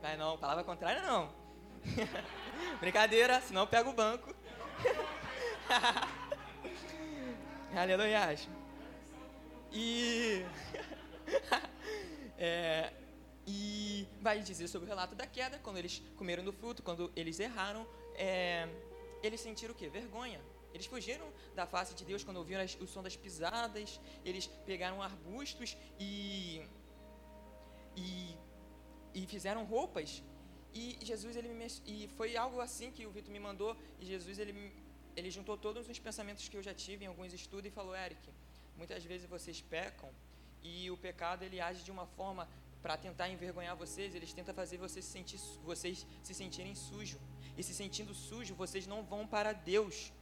[0.00, 1.34] Vai não, palavra contrária não.
[2.80, 4.32] Brincadeira, senão pega o banco.
[7.76, 8.36] Aleluia.
[9.72, 10.44] E,
[12.38, 12.92] é,
[13.46, 17.38] e vai dizer sobre o relato da queda, quando eles comeram do fruto, quando eles
[17.40, 18.68] erraram, é,
[19.22, 19.88] eles sentiram o quê?
[19.88, 20.40] Vergonha.
[20.72, 25.02] Eles fugiram da face de Deus quando ouviram as, o som das pisadas, eles pegaram
[25.02, 26.62] arbustos e,
[27.96, 28.36] e
[29.14, 30.22] e fizeram roupas.
[30.72, 34.38] E Jesus, ele me, e foi algo assim que o Vitor me mandou, e Jesus,
[34.38, 34.72] ele,
[35.16, 38.20] ele juntou todos os pensamentos que eu já tive em alguns estudos e falou, Eric,
[38.78, 40.10] muitas vezes vocês pecam,
[40.62, 42.48] e o pecado, ele age de uma forma
[42.82, 47.20] para tentar envergonhar vocês, eles tentam fazer vocês se, sentir, vocês se sentirem sujos.
[47.56, 50.12] E se sentindo sujo, vocês não vão para Deus.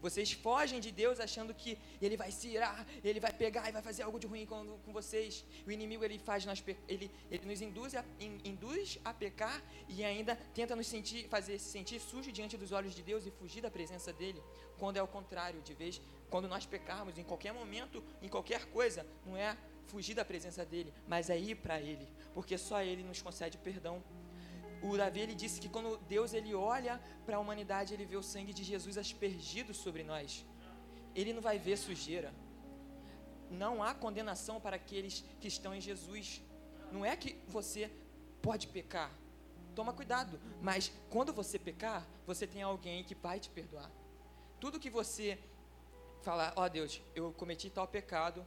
[0.00, 3.82] Vocês fogem de Deus achando que Ele vai se irar, Ele vai pegar e vai
[3.82, 5.44] fazer algo de ruim com, com vocês.
[5.66, 10.04] O inimigo ele faz nós, ele, ele nos induz a, in, induz a pecar e
[10.04, 13.60] ainda tenta nos sentir, fazer se sentir sujo diante dos olhos de Deus e fugir
[13.60, 14.42] da presença dele.
[14.78, 19.06] Quando é o contrário, de vez, quando nós pecarmos em qualquer momento, em qualquer coisa,
[19.26, 19.56] não é
[19.88, 24.02] fugir da presença dele, mas é ir para ele, porque só ele nos concede perdão
[24.82, 28.22] o Davi ele disse que quando Deus ele olha para a humanidade, ele vê o
[28.22, 30.44] sangue de Jesus aspergido sobre nós.
[31.14, 32.32] Ele não vai ver sujeira.
[33.50, 36.42] Não há condenação para aqueles que estão em Jesus.
[36.92, 37.90] Não é que você
[38.40, 39.10] pode pecar.
[39.74, 43.90] Toma cuidado, mas quando você pecar, você tem alguém que vai te perdoar.
[44.60, 45.38] Tudo que você
[46.22, 48.44] falar, ó oh, Deus, eu cometi tal pecado,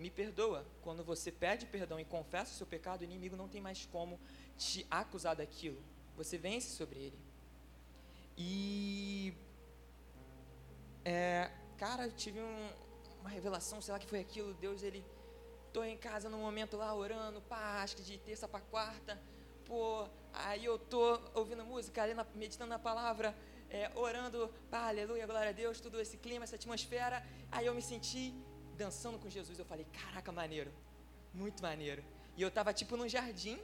[0.00, 0.66] me perdoa.
[0.82, 4.18] Quando você pede perdão e confessa o seu pecado, o inimigo não tem mais como
[4.56, 5.80] te acusar daquilo.
[6.16, 7.18] Você vence sobre ele.
[8.36, 9.34] E.
[11.04, 12.70] É, cara, eu tive um,
[13.20, 14.54] uma revelação, sei lá que foi aquilo.
[14.54, 15.04] Deus, ele.
[15.72, 19.20] Tô em casa no momento lá orando, pá, acho que de terça para quarta.
[19.66, 23.36] Pô, aí eu tô ouvindo música, ali na, meditando na palavra,
[23.70, 27.24] é, orando, pá, aleluia, glória a Deus, tudo esse clima, essa atmosfera.
[27.52, 28.34] Aí eu me senti
[28.80, 29.58] dançando com Jesus.
[29.58, 30.72] Eu falei, caraca, maneiro,
[31.34, 32.02] muito maneiro.
[32.36, 33.58] E eu tava tipo num jardim,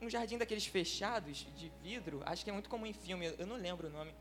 [0.00, 3.56] um jardim daqueles fechados de vidro, acho que é muito comum em filme, eu não
[3.56, 4.14] lembro o nome.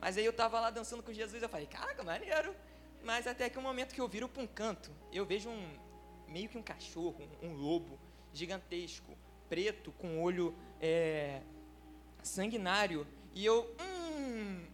[0.00, 2.54] Mas aí eu tava lá dançando com Jesus, eu falei, caraca, maneiro.
[3.02, 5.62] Mas até que um momento que eu viro para um canto, eu vejo um
[6.28, 7.98] meio que um cachorro, um, um lobo
[8.32, 9.16] gigantesco,
[9.48, 11.40] preto, com olho é,
[12.22, 13.06] sanguinário.
[13.34, 14.66] E eu, hum.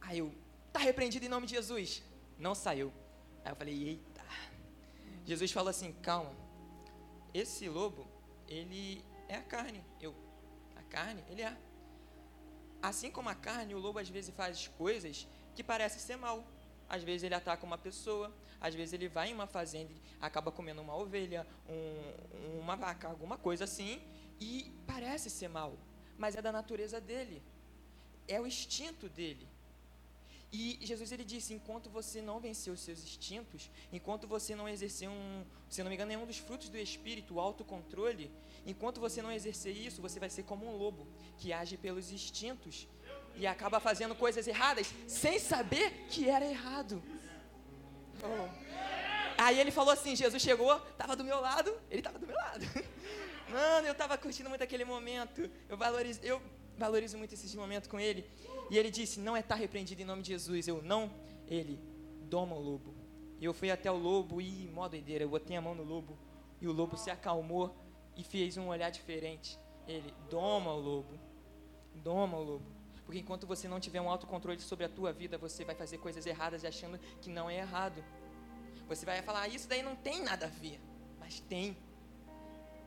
[0.00, 0.32] Aí eu,
[0.72, 2.02] tá repreendido em nome de Jesus.
[2.38, 2.92] Não saiu.
[3.44, 4.07] Aí eu falei, eita.
[5.28, 6.34] Jesus falou assim, calma.
[7.34, 8.08] Esse lobo,
[8.48, 9.84] ele é a carne.
[10.00, 10.14] Eu,
[10.74, 11.54] a carne, ele é.
[12.80, 16.42] Assim como a carne, o lobo às vezes faz coisas que parecem ser mal.
[16.88, 20.50] Às vezes ele ataca uma pessoa, às vezes ele vai em uma fazenda e acaba
[20.50, 24.00] comendo uma ovelha, um, uma vaca, alguma coisa assim,
[24.40, 25.76] e parece ser mal,
[26.16, 27.42] mas é da natureza dele,
[28.26, 29.46] é o instinto dele.
[30.50, 35.08] E Jesus ele disse: enquanto você não vencer os seus instintos, enquanto você não exercer
[35.08, 38.30] um, se não me engano, nenhum dos frutos do espírito, o autocontrole,
[38.66, 41.06] enquanto você não exercer isso, você vai ser como um lobo
[41.36, 42.88] que age pelos instintos
[43.36, 47.02] e acaba fazendo coisas erradas sem saber que era errado.
[48.22, 48.48] Oh.
[49.36, 52.64] Aí ele falou assim: Jesus chegou, estava do meu lado, ele estava do meu lado.
[53.50, 55.48] Mano, eu estava curtindo muito aquele momento.
[55.68, 56.40] Eu valorizo, eu
[56.76, 58.28] valorizo muito esse momento com ele.
[58.70, 60.68] E ele disse: Não é estar tá repreendido em nome de Jesus.
[60.68, 61.10] Eu não.
[61.46, 61.80] Ele,
[62.22, 62.94] doma o lobo.
[63.40, 66.18] E eu fui até o lobo e, mó doideira, eu botei a mão no lobo.
[66.60, 67.74] E o lobo se acalmou
[68.16, 69.58] e fez um olhar diferente.
[69.86, 71.18] Ele, doma o lobo.
[71.94, 72.66] Doma o lobo.
[73.04, 76.26] Porque enquanto você não tiver um autocontrole sobre a tua vida, você vai fazer coisas
[76.26, 78.04] erradas achando que não é errado.
[78.86, 80.80] Você vai falar, ah, isso daí não tem nada a ver.
[81.18, 81.76] Mas tem.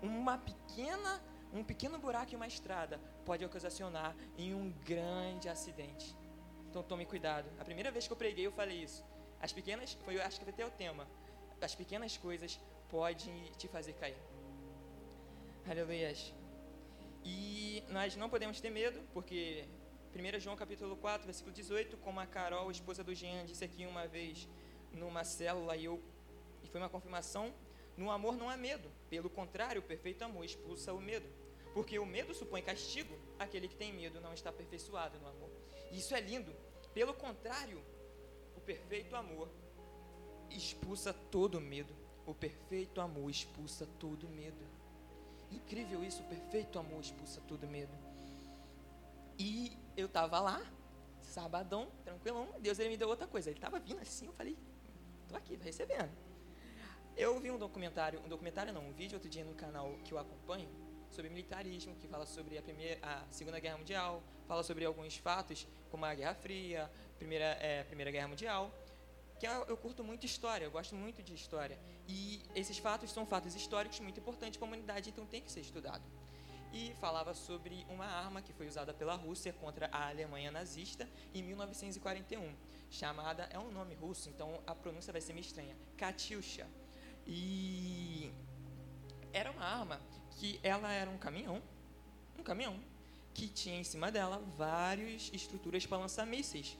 [0.01, 1.21] Uma pequena
[1.53, 6.15] um pequeno buraco em uma estrada pode ocasionar em um grande acidente.
[6.69, 7.49] Então tome cuidado.
[7.59, 9.03] A primeira vez que eu preguei eu falei isso.
[9.39, 11.07] As pequenas, foi, acho que até o tema.
[11.61, 14.17] As pequenas coisas podem te fazer cair.
[15.69, 16.13] Aleluia.
[17.23, 19.65] E nós não podemos ter medo, porque
[20.15, 24.07] 1 João capítulo 4, versículo 18, como a Carol, esposa do Jean, disse aqui uma
[24.07, 24.47] vez
[24.91, 26.01] numa célula e eu
[26.63, 27.53] e foi uma confirmação,
[27.97, 28.89] no amor não há medo.
[29.09, 31.27] Pelo contrário, o perfeito amor expulsa o medo.
[31.73, 35.49] Porque o medo supõe castigo, aquele que tem medo não está aperfeiçoado no amor.
[35.91, 36.53] E isso é lindo.
[36.93, 37.81] Pelo contrário,
[38.55, 39.49] o perfeito amor
[40.49, 41.93] expulsa todo medo.
[42.25, 44.65] O perfeito amor expulsa todo medo.
[45.49, 47.91] Incrível isso, o perfeito amor expulsa todo medo.
[49.37, 50.61] E eu estava lá,
[51.21, 53.49] sabadão, tranquilão, Deus ele me deu outra coisa.
[53.49, 54.57] Ele estava vindo assim, eu falei,
[55.23, 56.11] estou aqui, tô recebendo.
[57.17, 60.17] Eu vi um documentário, um documentário não, um vídeo outro dia no canal que eu
[60.17, 60.69] acompanho,
[61.11, 65.67] sobre militarismo, que fala sobre a, primeira, a Segunda Guerra Mundial, fala sobre alguns fatos,
[65.89, 68.73] como a Guerra Fria, Primeira, é, primeira Guerra Mundial,
[69.39, 71.77] que eu, eu, curto muito história, eu gosto muito de história.
[72.07, 75.61] E esses fatos são fatos históricos muito importantes para a humanidade, então tem que ser
[75.61, 76.03] estudado.
[76.73, 81.43] E falava sobre uma arma que foi usada pela Rússia contra a Alemanha nazista em
[81.43, 82.55] 1941,
[82.89, 86.67] chamada, é um nome russo, então a pronúncia vai ser meio estranha, Katyusha.
[87.27, 88.31] E
[89.33, 90.01] era uma arma
[90.37, 91.61] que ela era um caminhão
[92.41, 92.79] um caminhão
[93.33, 96.77] que tinha em cima dela várias estruturas para lançar mísseis.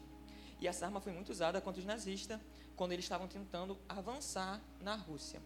[0.60, 2.40] E essa arma foi muito usada contra os nazistas
[2.76, 5.42] quando eles estavam tentando avançar na Rússia.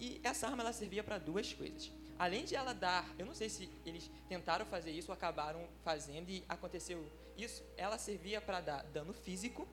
[0.00, 1.90] E essa arma ela servia para duas coisas.
[2.18, 6.30] Além de ela dar, eu não sei se eles tentaram fazer isso ou acabaram fazendo
[6.30, 9.68] e aconteceu isso, ela servia para dar dano físico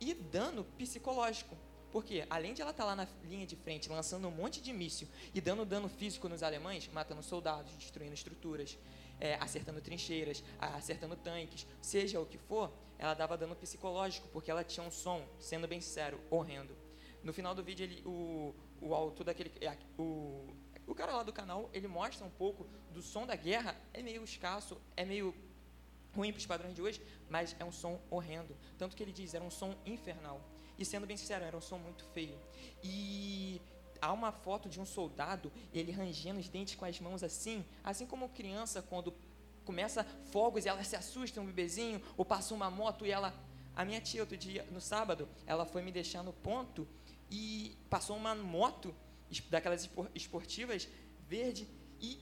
[0.00, 1.56] e dano psicológico.
[1.92, 4.72] Porque, além de ela estar tá lá na linha de frente, lançando um monte de
[4.72, 8.78] míssil e dando dano físico nos alemães, matando soldados, destruindo estruturas,
[9.18, 14.62] é, acertando trincheiras, acertando tanques, seja o que for, ela dava dano psicológico, porque ela
[14.62, 16.76] tinha um som, sendo bem sincero, horrendo.
[17.22, 19.52] No final do vídeo, ele, o, o autor daquele.
[19.60, 20.54] É, o,
[20.86, 24.24] o cara lá do canal, ele mostra um pouco do som da guerra, é meio
[24.24, 25.34] escasso, é meio
[26.14, 28.56] ruim para os padrões de hoje, mas é um som horrendo.
[28.78, 30.40] Tanto que ele diz, era um som infernal.
[30.80, 32.40] E sendo bem sincero, era um som muito feio.
[32.82, 33.60] E
[34.00, 38.06] há uma foto de um soldado, ele rangendo os dentes com as mãos assim, assim
[38.06, 39.12] como criança quando
[39.62, 43.34] começa fogos e ela se assusta, um bebezinho, ou passa uma moto e ela...
[43.76, 46.88] A minha tia, outro dia, no sábado, ela foi me deixar no ponto
[47.30, 48.94] e passou uma moto,
[49.48, 50.88] daquelas esportivas,
[51.28, 51.68] verde,
[52.00, 52.18] e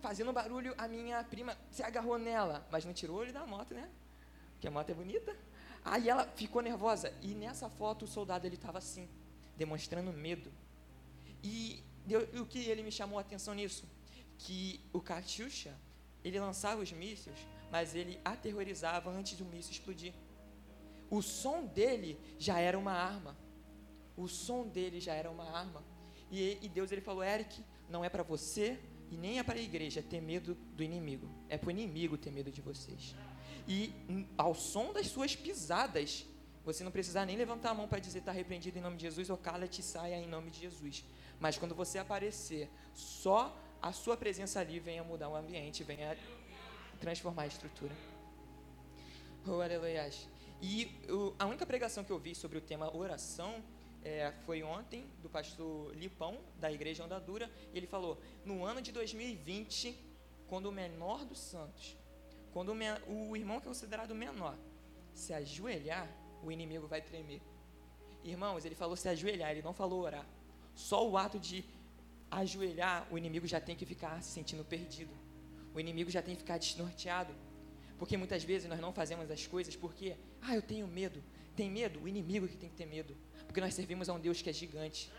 [0.00, 3.74] fazendo barulho, a minha prima se agarrou nela, mas não tirou o olho da moto,
[3.74, 3.90] né?
[4.52, 5.36] Porque a moto é bonita.
[5.86, 7.12] Aí ela ficou nervosa.
[7.22, 9.08] E nessa foto o soldado ele estava assim,
[9.56, 10.50] demonstrando medo.
[11.42, 11.82] E
[12.40, 13.84] o que ele me chamou a atenção nisso?
[14.36, 15.74] Que o Katyusha,
[16.24, 17.38] ele lançava os mísseis,
[17.70, 20.12] mas ele aterrorizava antes do míssil explodir.
[21.08, 23.36] O som dele já era uma arma.
[24.16, 25.84] O som dele já era uma arma.
[26.32, 28.76] E, e Deus ele falou, Eric, não é para você
[29.08, 31.30] e nem é para a igreja ter medo do inimigo.
[31.48, 33.14] É para o inimigo ter medo de vocês
[33.68, 33.92] e
[34.38, 36.24] ao som das suas pisadas,
[36.64, 39.30] você não precisar nem levantar a mão para dizer está repreendido em nome de Jesus
[39.30, 41.04] ou cala-te e saia em nome de Jesus.
[41.38, 46.16] Mas quando você aparecer, só a sua presença ali venha mudar o ambiente, venha
[47.00, 47.94] transformar a estrutura.
[49.46, 50.10] Oh, aleluia.
[50.60, 53.62] E o, a única pregação que eu vi sobre o tema oração
[54.02, 57.50] é, foi ontem, do pastor Lipão, da Igreja Andadura.
[57.72, 59.96] E ele falou: no ano de 2020,
[60.48, 61.96] quando o menor dos santos
[62.52, 62.72] quando
[63.06, 64.56] o, irmão que é considerado menor
[65.14, 66.08] se ajoelhar,
[66.42, 67.40] o inimigo vai tremer.
[68.24, 70.26] Irmãos, ele falou se ajoelhar, ele não falou orar.
[70.74, 71.64] Só o ato de
[72.30, 75.14] ajoelhar, o inimigo já tem que ficar se sentindo perdido.
[75.74, 77.32] O inimigo já tem que ficar desnorteado.
[77.98, 81.22] Porque muitas vezes nós não fazemos as coisas porque, ah, eu tenho medo.
[81.54, 82.02] Tem medo?
[82.02, 83.16] O inimigo que tem que ter medo.
[83.46, 85.10] Porque nós servimos a um Deus que é gigante.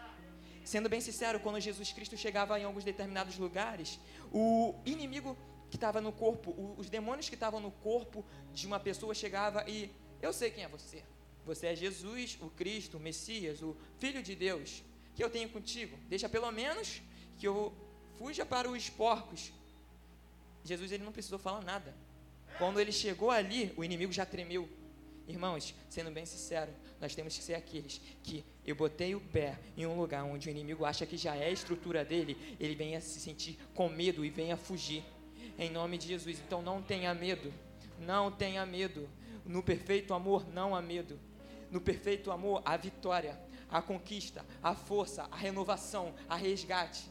[0.64, 4.00] Sendo bem sincero, quando Jesus Cristo chegava em alguns determinados lugares,
[4.32, 5.38] o inimigo
[5.70, 9.90] que estava no corpo, os demônios que estavam no corpo de uma pessoa chegava e
[10.22, 11.04] eu sei quem é você.
[11.46, 14.84] Você é Jesus, o Cristo, o Messias, o Filho de Deus,
[15.16, 15.98] que eu tenho contigo.
[16.10, 17.02] Deixa pelo menos
[17.38, 17.74] que eu
[18.18, 19.54] fuja para os porcos.
[20.64, 21.96] Jesus ele não precisou falar nada.
[22.58, 24.68] Quando ele chegou ali, o inimigo já tremeu.
[25.28, 29.86] Irmãos, sendo bem sincero, nós temos que ser aqueles que eu botei o pé em
[29.86, 33.20] um lugar onde o inimigo acha que já é a estrutura dele, ele venha se
[33.20, 35.04] sentir com medo e venha fugir
[35.58, 36.40] em nome de Jesus.
[36.40, 37.54] Então não tenha medo,
[38.00, 39.10] não tenha medo.
[39.46, 41.20] No perfeito amor, não há medo.
[41.72, 43.40] No perfeito amor, a vitória,
[43.70, 47.10] a conquista, a força, a renovação, a resgate.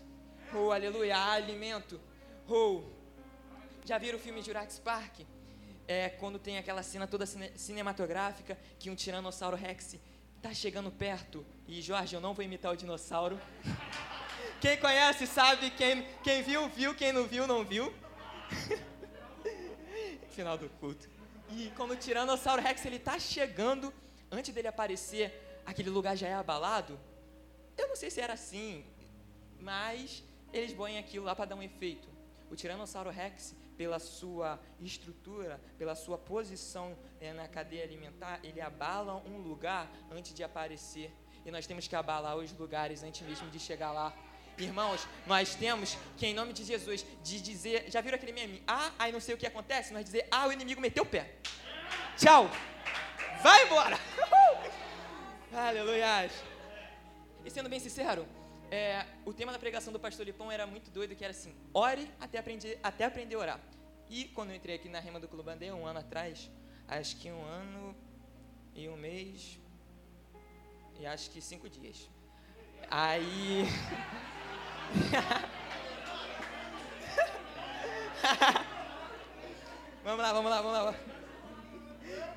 [0.55, 2.01] Oh, aleluia, há alimento.
[2.49, 2.83] Oh,
[3.85, 5.21] já viram o filme Jurassic Park?
[5.89, 9.97] É quando tem aquela cena toda cine cinematográfica que um tiranossauro Rex
[10.37, 11.45] está chegando perto.
[11.69, 13.39] E Jorge, eu não vou imitar o dinossauro.
[14.61, 17.93] Quem conhece sabe, quem, quem viu, viu, quem não viu, não viu.
[20.31, 21.09] Final do culto.
[21.51, 23.93] E quando o Tiranossauro Rex ele tá chegando,
[24.31, 26.99] antes dele aparecer, aquele lugar já é abalado.
[27.77, 28.85] Eu não sei se era assim,
[29.61, 32.09] mas eles põem aquilo lá para dar um efeito.
[32.51, 39.17] O Tiranossauro Rex, pela sua estrutura, pela sua posição é, na cadeia alimentar, ele abala
[39.27, 41.13] um lugar antes de aparecer.
[41.45, 44.15] E nós temos que abalar os lugares antes mesmo de chegar lá.
[44.59, 47.91] Irmãos, nós temos que, em nome de Jesus, de dizer.
[47.91, 48.63] Já viram aquele meme?
[48.67, 49.93] Ah, aí não sei o que acontece?
[49.93, 51.37] Nós dizer, ah, o inimigo meteu o pé.
[52.17, 52.51] Tchau.
[53.43, 53.99] Vai embora.
[55.53, 56.31] Aleluia.
[57.45, 58.27] E sendo bem sincero,
[58.71, 62.11] é, o tema da pregação do pastor Lipão era muito doido, que era assim, ore
[62.19, 63.61] até aprender, até aprender a orar.
[64.09, 66.51] E quando eu entrei aqui na Rima do Clube Andei, um ano atrás,
[66.89, 67.95] acho que um ano
[68.75, 69.59] e um mês,
[70.99, 72.09] e acho que cinco dias.
[72.91, 73.65] Aí...
[80.05, 80.95] vamos lá, vamos lá, vamos lá.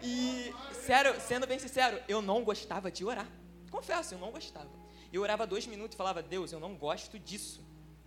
[0.02, 3.28] E, sério, sendo bem sincero, eu não gostava de orar.
[3.70, 4.70] Confesso, eu não gostava.
[5.12, 7.62] Eu orava dois minutos e falava, Deus, eu não gosto disso.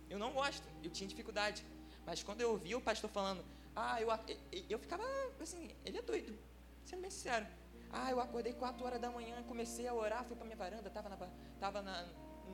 [0.09, 1.65] Eu não gosto, eu tinha dificuldade.
[2.05, 3.43] Mas quando eu ouvia o pastor falando,
[3.75, 4.09] ah, eu,
[4.69, 5.03] eu ficava
[5.41, 6.37] assim, ele é doido,
[6.85, 7.45] sendo bem sincero.
[7.91, 11.09] Ah, eu acordei 4 horas da manhã, comecei a orar, fui para minha varanda, estava
[11.09, 11.17] na,
[11.59, 12.05] tava na,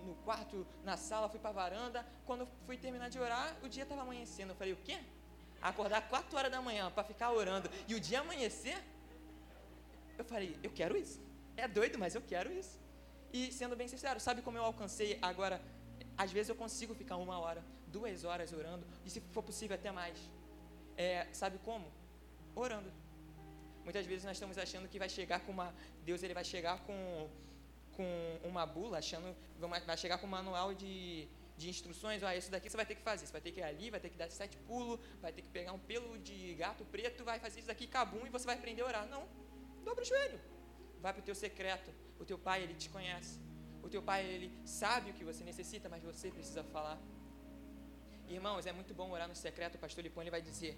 [0.05, 2.05] no quarto, na sala, fui para a varanda.
[2.25, 4.51] Quando fui terminar de orar, o dia estava amanhecendo.
[4.51, 4.99] Eu falei, o quê?
[5.61, 8.77] Acordar 4 horas da manhã para ficar orando e o dia amanhecer?
[10.17, 11.19] Eu falei, eu quero isso.
[11.55, 12.79] É doido, mas eu quero isso.
[13.31, 15.61] E sendo bem sincero, sabe como eu alcancei agora?
[16.17, 19.91] Às vezes eu consigo ficar uma hora, duas horas orando, e se for possível até
[19.91, 20.17] mais.
[20.97, 21.87] É, sabe como?
[22.55, 22.91] Orando.
[23.83, 25.73] Muitas vezes nós estamos achando que vai chegar com uma.
[26.03, 27.29] Deus ele vai chegar com,
[27.99, 29.35] com uma bula, achando.
[29.85, 32.23] Vai chegar com um manual de, de instruções.
[32.23, 33.25] Ah, isso daqui você vai ter que fazer.
[33.25, 35.49] Você vai ter que ir ali, vai ter que dar sete pulos, vai ter que
[35.49, 38.83] pegar um pelo de gato preto, vai fazer isso daqui, cabum, e você vai aprender
[38.83, 39.05] a orar.
[39.15, 39.27] Não.
[39.83, 40.39] Dobra o joelho.
[41.01, 41.91] Vai para o teu secreto.
[42.21, 43.37] O teu pai, ele te conhece.
[43.83, 46.97] O teu pai, ele sabe o que você necessita, mas você precisa falar.
[48.29, 49.75] Irmãos, é muito bom orar no secreto.
[49.75, 50.77] O pastor Lipão ele vai dizer: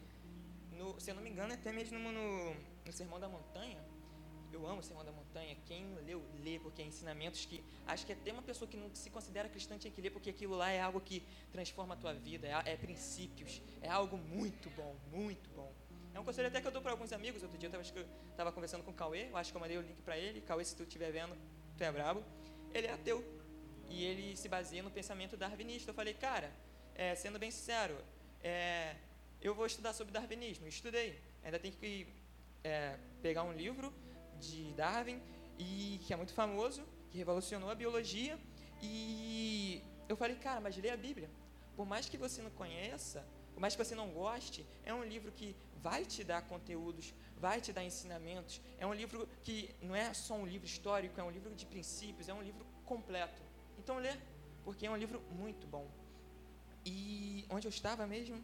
[0.72, 2.56] no, se eu não me engano, até mesmo no,
[2.86, 3.82] no Sermão da Montanha,
[4.54, 5.56] eu amo o Sermão da Montanha.
[5.66, 9.10] Quem leu, lê, porque é ensinamentos que acho que até uma pessoa que não se
[9.10, 12.48] considera cristã tinha que ler, porque aquilo lá é algo que transforma a tua vida,
[12.48, 15.72] é, é princípios, é algo muito bom, muito bom.
[16.14, 17.42] É um conselho até que eu dou para alguns amigos.
[17.42, 20.02] Outro dia eu estava conversando com o Cauê, eu acho que eu mandei o link
[20.02, 20.42] para ele.
[20.42, 21.38] Cauê, se tu estiver vendo,
[21.78, 22.24] tu é brabo.
[22.74, 23.24] Ele é ateu
[23.90, 25.92] e ele se baseia no pensamento darwinista.
[25.92, 26.52] Eu falei, cara,
[26.96, 27.98] é, sendo bem sincero,
[28.44, 28.96] é,
[29.42, 30.68] eu vou estudar sobre darwinismo.
[30.68, 31.20] Estudei.
[31.44, 32.08] Ainda tem que
[32.64, 33.94] é, pegar um livro
[34.46, 35.20] de Darwin,
[35.58, 38.36] e que é muito famoso, que revolucionou a biologia.
[38.82, 41.30] E eu falei, cara, mas lê a Bíblia.
[41.78, 43.20] Por mais que você não conheça,
[43.54, 45.56] por mais que você não goste, é um livro que
[45.88, 48.62] vai te dar conteúdos, vai te dar ensinamentos.
[48.78, 52.28] É um livro que não é só um livro histórico, é um livro de princípios,
[52.28, 53.42] é um livro completo.
[53.80, 54.14] Então lê,
[54.64, 55.88] porque é um livro muito bom.
[56.86, 58.42] E onde eu estava mesmo?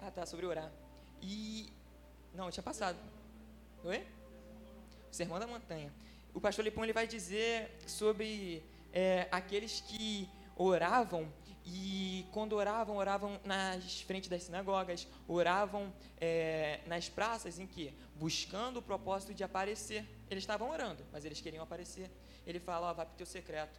[0.00, 0.70] Ah, tá, sobre orar.
[1.20, 1.72] E.
[2.34, 2.98] Não, eu tinha passado.
[3.84, 4.06] Oi?
[5.12, 5.92] Sermão da Montanha.
[6.34, 11.30] O pastor Lipão ele vai dizer sobre é, aqueles que oravam
[11.64, 17.94] e quando oravam, oravam nas frentes das sinagogas, oravam é, nas praças em que?
[18.16, 20.04] Buscando o propósito de aparecer.
[20.30, 22.10] Eles estavam orando, mas eles queriam aparecer.
[22.46, 23.78] Ele fala, ó, vai para o teu secreto,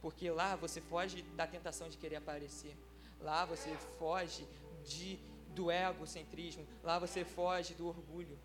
[0.00, 2.76] porque lá você foge da tentação de querer aparecer.
[3.20, 4.46] Lá você foge
[4.84, 5.18] de
[5.54, 8.38] do egocentrismo, lá você foge do orgulho.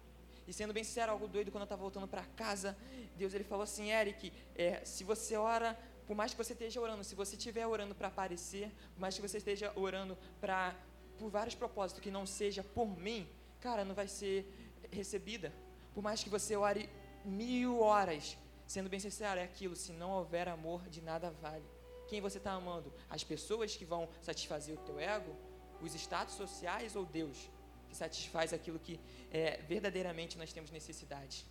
[0.48, 2.78] E sendo bem sincero, algo doido, quando eu estava voltando para casa,
[3.16, 7.04] Deus ele falou assim, Eric, é, se você ora, por mais que você esteja orando,
[7.04, 10.76] se você estiver orando para aparecer, por mais que você esteja orando para
[11.20, 13.28] por vários propósitos que não seja por mim,
[13.60, 14.46] cara, não vai ser
[14.92, 15.52] recebida.
[15.94, 16.88] Por mais que você ore
[17.26, 21.66] mil horas, sendo bem sincero, é aquilo, se não houver amor, de nada vale.
[22.08, 22.94] Quem você está amando?
[23.10, 25.36] As pessoas que vão satisfazer o teu ego?
[25.82, 27.50] os status sociais ou Deus,
[27.90, 29.00] que satisfaz aquilo que
[29.32, 31.46] é, verdadeiramente nós temos necessidade.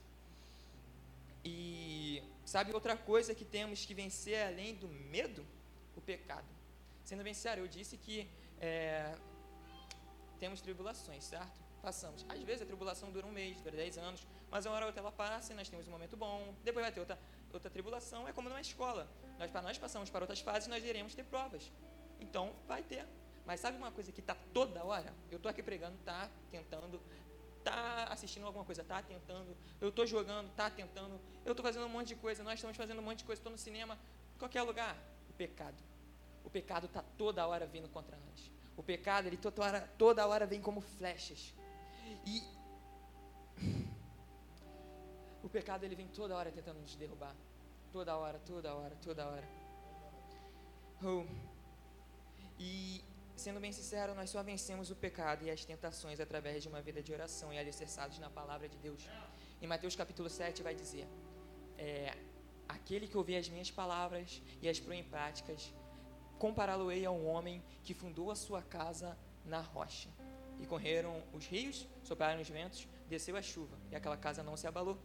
[1.44, 5.46] E sabe outra coisa que temos que vencer além do medo?
[5.96, 6.46] O pecado.
[7.04, 8.28] Sendo sério, eu disse que
[8.60, 9.14] é,
[10.38, 11.58] temos tribulações, certo?
[11.80, 12.26] Passamos.
[12.28, 15.00] Às vezes a tribulação dura um mês, dura dez anos, mas uma hora ou outra
[15.00, 17.18] ela passa e nós temos um momento bom, depois vai ter outra,
[17.52, 19.08] outra tribulação, é como numa escola.
[19.38, 21.70] Nós, nós passamos para outras fases, nós iremos ter provas.
[22.20, 23.06] Então, vai ter.
[23.46, 25.14] Mas sabe uma coisa que está toda hora?
[25.30, 27.00] Eu estou aqui pregando, tá tentando,
[27.62, 29.56] tá assistindo alguma coisa, tá tentando.
[29.80, 31.20] Eu estou jogando, tá tentando.
[31.44, 32.42] Eu estou fazendo um monte de coisa.
[32.42, 33.38] Nós estamos fazendo um monte de coisa.
[33.38, 33.96] Estou no cinema,
[34.36, 34.96] qualquer lugar.
[35.30, 35.76] O pecado.
[36.44, 38.50] O pecado está toda hora vindo contra nós.
[38.76, 41.54] O pecado, ele toda hora, toda hora vem como flechas.
[42.26, 42.42] E
[45.42, 47.34] o pecado, ele vem toda hora tentando nos derrubar.
[47.92, 49.48] Toda hora, toda hora, toda hora.
[51.02, 51.24] Oh.
[52.58, 53.04] E
[53.36, 57.02] Sendo bem sincero, nós só vencemos o pecado e as tentações através de uma vida
[57.02, 59.06] de oração e alicerçados na palavra de Deus.
[59.60, 61.06] Em Mateus capítulo 7 vai dizer:
[61.76, 62.16] é,
[62.66, 65.72] Aquele que ouvir as minhas palavras e as põe em práticas,
[66.38, 70.08] compará-lo-ei a um homem que fundou a sua casa na rocha.
[70.58, 74.66] E correram os rios, sopraram os ventos, desceu a chuva, e aquela casa não se
[74.66, 74.98] abalou.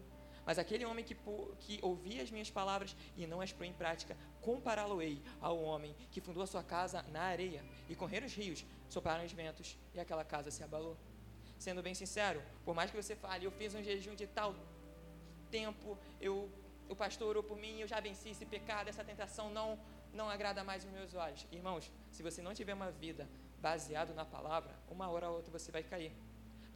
[0.45, 1.15] Mas aquele homem que,
[1.59, 6.19] que ouvia as minhas palavras e não as pôs em prática, compará-lo-ei ao homem que
[6.19, 10.25] fundou a sua casa na areia, e correram os rios, sopraram os ventos, e aquela
[10.25, 10.97] casa se abalou.
[11.59, 14.55] Sendo bem sincero, por mais que você fale, eu fiz um jejum de tal
[15.51, 16.49] tempo, eu,
[16.89, 19.79] o pastor orou por mim, eu já venci esse pecado, essa tentação não,
[20.13, 21.45] não agrada mais os meus olhos.
[21.51, 23.29] Irmãos, se você não tiver uma vida
[23.59, 26.11] baseada na palavra, uma hora ou outra você vai cair.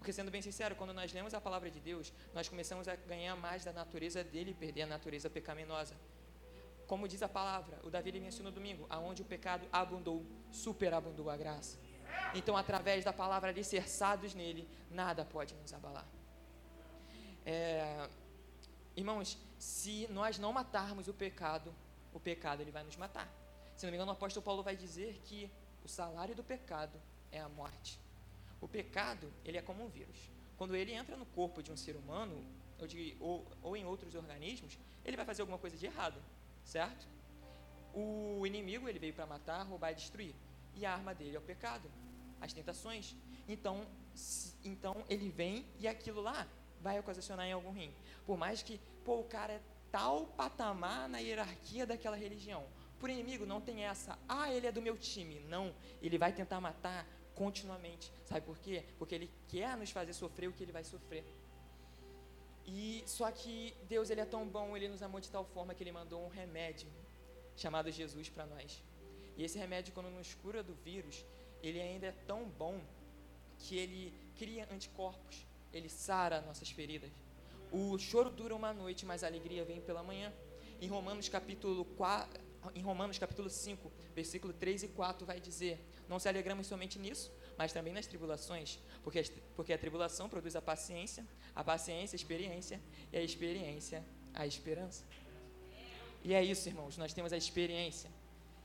[0.05, 3.35] Porque, sendo bem sincero, quando nós lemos a palavra de Deus, nós começamos a ganhar
[3.35, 5.95] mais da natureza dele e perder a natureza pecaminosa.
[6.85, 11.35] Como diz a palavra, o Davi me ensinou domingo, aonde o pecado abundou, superabundou a
[11.35, 11.79] graça.
[12.35, 16.05] Então, através da palavra alicerçados nele, nada pode nos abalar.
[17.43, 18.07] É,
[18.95, 21.73] irmãos, se nós não matarmos o pecado,
[22.13, 23.27] o pecado ele vai nos matar.
[23.75, 25.51] Se não me engano, o apóstolo Paulo vai dizer que
[25.83, 27.01] o salário do pecado
[27.31, 28.04] é a morte.
[28.65, 30.17] O pecado, ele é como um vírus.
[30.57, 32.43] Quando ele entra no corpo de um ser humano,
[32.79, 36.19] ou, de, ou, ou em outros organismos, ele vai fazer alguma coisa de errado,
[36.63, 37.05] certo?
[37.93, 40.33] O inimigo, ele veio para matar, roubar e destruir.
[40.75, 41.87] E a arma dele é o pecado,
[42.41, 43.15] as tentações.
[43.47, 43.85] Então,
[44.63, 46.47] então ele vem e aquilo lá
[46.81, 47.93] vai ocasionar em algum rim.
[48.25, 49.61] Por mais que, pô, o cara é
[49.91, 52.65] tal patamar na hierarquia daquela religião.
[52.99, 55.39] Por inimigo não tem essa, ah, ele é do meu time.
[55.41, 57.05] Não, ele vai tentar matar
[57.35, 58.11] continuamente.
[58.25, 58.83] Sabe por quê?
[58.97, 61.23] Porque ele quer nos fazer sofrer o que ele vai sofrer.
[62.65, 65.83] E só que Deus ele é tão bom, ele nos amou de tal forma que
[65.83, 66.87] ele mandou um remédio
[67.55, 68.81] chamado Jesus para nós.
[69.37, 71.23] E esse remédio quando nos cura do vírus,
[71.61, 72.79] ele ainda é tão bom
[73.59, 77.11] que ele cria anticorpos, ele sara nossas feridas.
[77.71, 80.31] O choro dura uma noite, mas a alegria vem pela manhã.
[80.81, 82.41] Em Romanos capítulo 4,
[82.73, 87.31] em Romanos capítulo 5, versículo 3 e 4 vai dizer: Não se alegramos somente nisso,
[87.57, 89.21] mas também nas tribulações, porque,
[89.55, 94.03] porque a tribulação produz a paciência, a paciência a experiência, e a experiência
[94.33, 95.03] a esperança.
[96.23, 98.09] E é isso, irmãos, nós temos a experiência.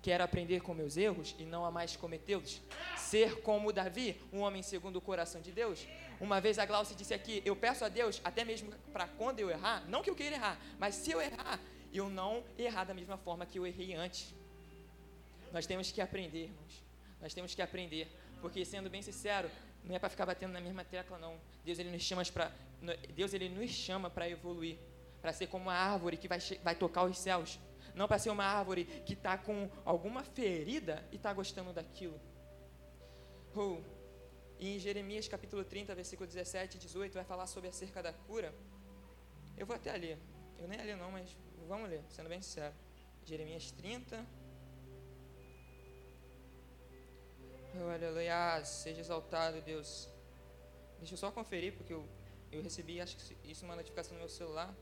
[0.03, 2.61] Quero aprender com meus erros e não a mais cometê-los.
[2.97, 5.87] Ser como Davi, um homem segundo o coração de Deus.
[6.19, 9.51] Uma vez a Glaucia disse aqui: Eu peço a Deus, até mesmo para quando eu
[9.51, 11.61] errar, não que eu queira errar, mas se eu errar,
[11.93, 14.35] eu não errar da mesma forma que eu errei antes.
[15.53, 16.85] Nós temos que aprender, irmãos.
[17.21, 18.09] Nós temos que aprender.
[18.41, 19.51] Porque, sendo bem sincero,
[19.85, 21.37] não é para ficar batendo na mesma tecla, não.
[21.65, 22.51] Deus ele nos chama para
[23.15, 24.79] Deus ele nos chama para evoluir,
[25.21, 27.59] para ser como uma árvore que vai, vai tocar os céus,
[27.95, 32.19] não para ser uma árvore que está com alguma ferida e está gostando daquilo.
[33.55, 33.79] Oh,
[34.59, 38.55] em Jeremias capítulo 30, versículo 17 e 18, vai falar sobre acerca da cura.
[39.59, 40.17] Eu vou até ali.
[40.59, 41.37] Eu nem ali não, mas
[41.71, 42.75] vamos ler, sendo bem sincero.
[43.25, 44.27] Jeremias 30,
[47.73, 50.09] Oh, aleluia, seja exaltado, Deus.
[50.99, 52.05] Deixa eu só conferir, porque eu,
[52.51, 54.75] eu recebi, acho que isso uma notificação no meu celular.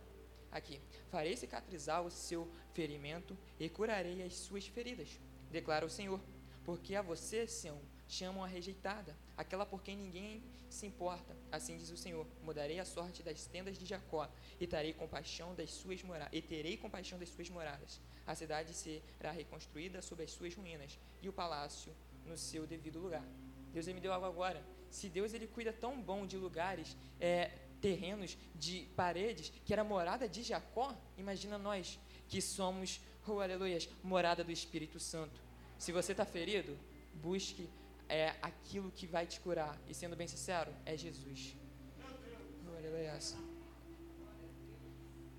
[0.50, 0.80] Aqui.
[1.10, 5.20] Farei cicatrizar o seu ferimento e curarei as suas feridas,
[5.50, 6.18] declara o Senhor.
[6.64, 7.78] Porque a você, Sião,
[8.08, 11.34] chamam a rejeitada, aquela por quem ninguém se importa.
[11.50, 14.28] Assim diz o Senhor: mudarei a sorte das tendas de Jacó
[14.60, 18.00] e terei compaixão das suas moradas, e terei compaixão das suas moradas.
[18.26, 21.94] A cidade será reconstruída sob as suas ruínas e o palácio
[22.26, 23.24] no seu devido lugar.
[23.72, 24.62] Deus me deu algo agora.
[24.90, 30.28] Se Deus ele cuida tão bom de lugares, é, terrenos, de paredes, que era morada
[30.28, 35.40] de Jacó, imagina nós que somos, oh aleluia, morada do Espírito Santo.
[35.78, 36.76] Se você está ferido,
[37.14, 37.68] busque
[38.08, 39.78] é, aquilo que vai te curar.
[39.88, 41.56] E sendo bem sincero, é Jesus.
[42.76, 43.18] Aleluia.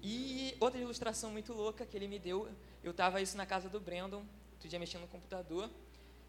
[0.02, 2.50] E outra ilustração muito louca que ele me deu,
[2.84, 5.70] eu estava isso na casa do Brandon, outro dia mexendo no computador,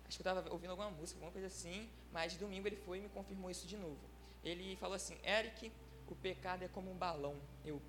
[0.08, 3.00] acho que eu estava ouvindo alguma música, alguma coisa assim, mas domingo ele foi e
[3.02, 3.98] me confirmou isso de novo.
[4.42, 5.70] Ele falou assim, Eric,
[6.08, 7.36] o pecado é como um balão.
[7.64, 7.80] Eu,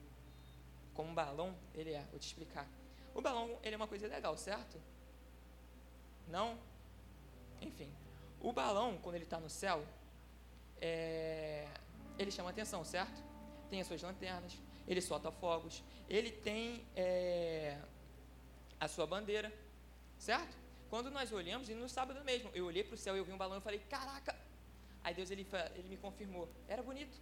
[0.94, 2.68] como um balão, ele é, vou te explicar.
[3.16, 4.80] O balão, ele é uma coisa legal, certo?
[6.28, 6.58] Não?
[7.60, 7.92] Enfim,
[8.42, 9.86] o balão, quando ele está no céu,
[10.80, 11.68] é,
[12.18, 13.22] ele chama atenção, certo?
[13.70, 17.78] Tem as suas lanternas, ele solta fogos, ele tem é,
[18.80, 19.54] a sua bandeira,
[20.18, 20.58] certo?
[20.90, 23.38] Quando nós olhamos, e no sábado mesmo, eu olhei para o céu, eu vi um
[23.38, 24.36] balão e falei, caraca!
[25.04, 27.18] Aí Deus ele, ele me confirmou, era bonito.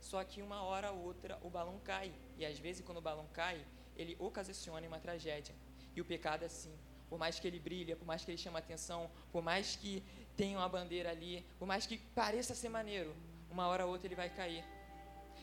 [0.00, 2.12] Só que uma hora ou outra o balão cai.
[2.36, 3.64] E às vezes quando o balão cai,
[3.96, 5.54] ele ocasiona uma tragédia.
[5.96, 6.76] E o pecado é assim.
[7.08, 10.02] Por mais que ele brilhe, por mais que ele chame atenção, por mais que
[10.36, 13.14] tenha uma bandeira ali, por mais que pareça ser maneiro,
[13.50, 14.64] uma hora ou outra ele vai cair.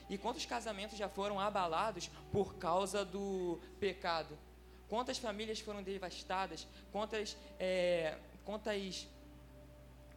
[0.10, 4.38] E quantos casamentos já foram abalados por causa do pecado?
[4.90, 6.68] Quantas famílias foram devastadas?
[6.92, 9.08] Quantas, é, quantas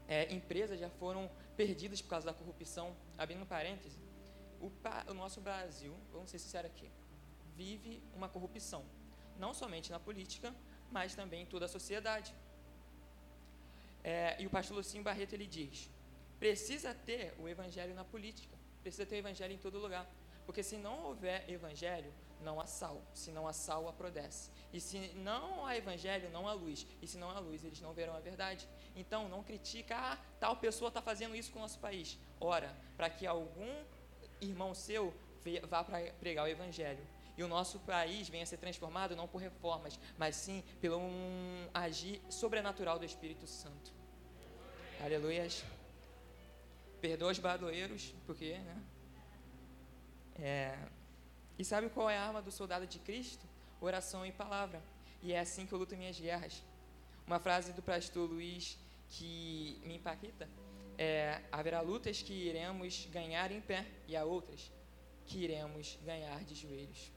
[0.08, 2.96] é, empresas já foram perdidas por causa da corrupção?
[3.16, 3.96] Abrindo parênteses,
[4.60, 4.72] o,
[5.08, 6.90] o nosso Brasil, vamos ser sinceros aqui,
[7.54, 8.84] vive uma corrupção.
[9.38, 10.52] Não somente na política,
[10.90, 12.34] mas também em toda a sociedade.
[14.04, 15.90] É, e o pastor Lucinho Barreto ele diz:
[16.38, 20.06] precisa ter o evangelho na política, precisa ter o evangelho em todo lugar.
[20.44, 23.00] Porque se não houver evangelho, não há sal.
[23.14, 24.50] Se não há sal, aprodece.
[24.72, 26.86] E se não há evangelho, não há luz.
[27.00, 28.68] E se não há luz, eles não verão a verdade.
[28.94, 32.18] Então, não critica, ah, tal pessoa está fazendo isso com o nosso país.
[32.38, 33.84] Ora, para que algum
[34.40, 35.14] irmão seu
[35.66, 37.04] vá para pregar o evangelho.
[37.36, 41.68] E o nosso país venha a ser transformado não por reformas, mas sim pelo um
[41.72, 43.92] agir sobrenatural do Espírito Santo.
[45.02, 45.64] Aleluias.
[47.00, 48.82] Perdoa os badoeiros, porque, né?
[50.36, 50.78] É,
[51.58, 53.44] e sabe qual é a arma do soldado de Cristo?
[53.80, 54.82] Oração e palavra.
[55.22, 56.62] E é assim que eu luto minhas guerras.
[57.26, 58.78] Uma frase do pastor Luiz
[59.08, 60.48] que me impacta
[60.98, 64.70] é: haverá lutas que iremos ganhar em pé e há outras
[65.26, 67.12] que iremos ganhar de joelhos.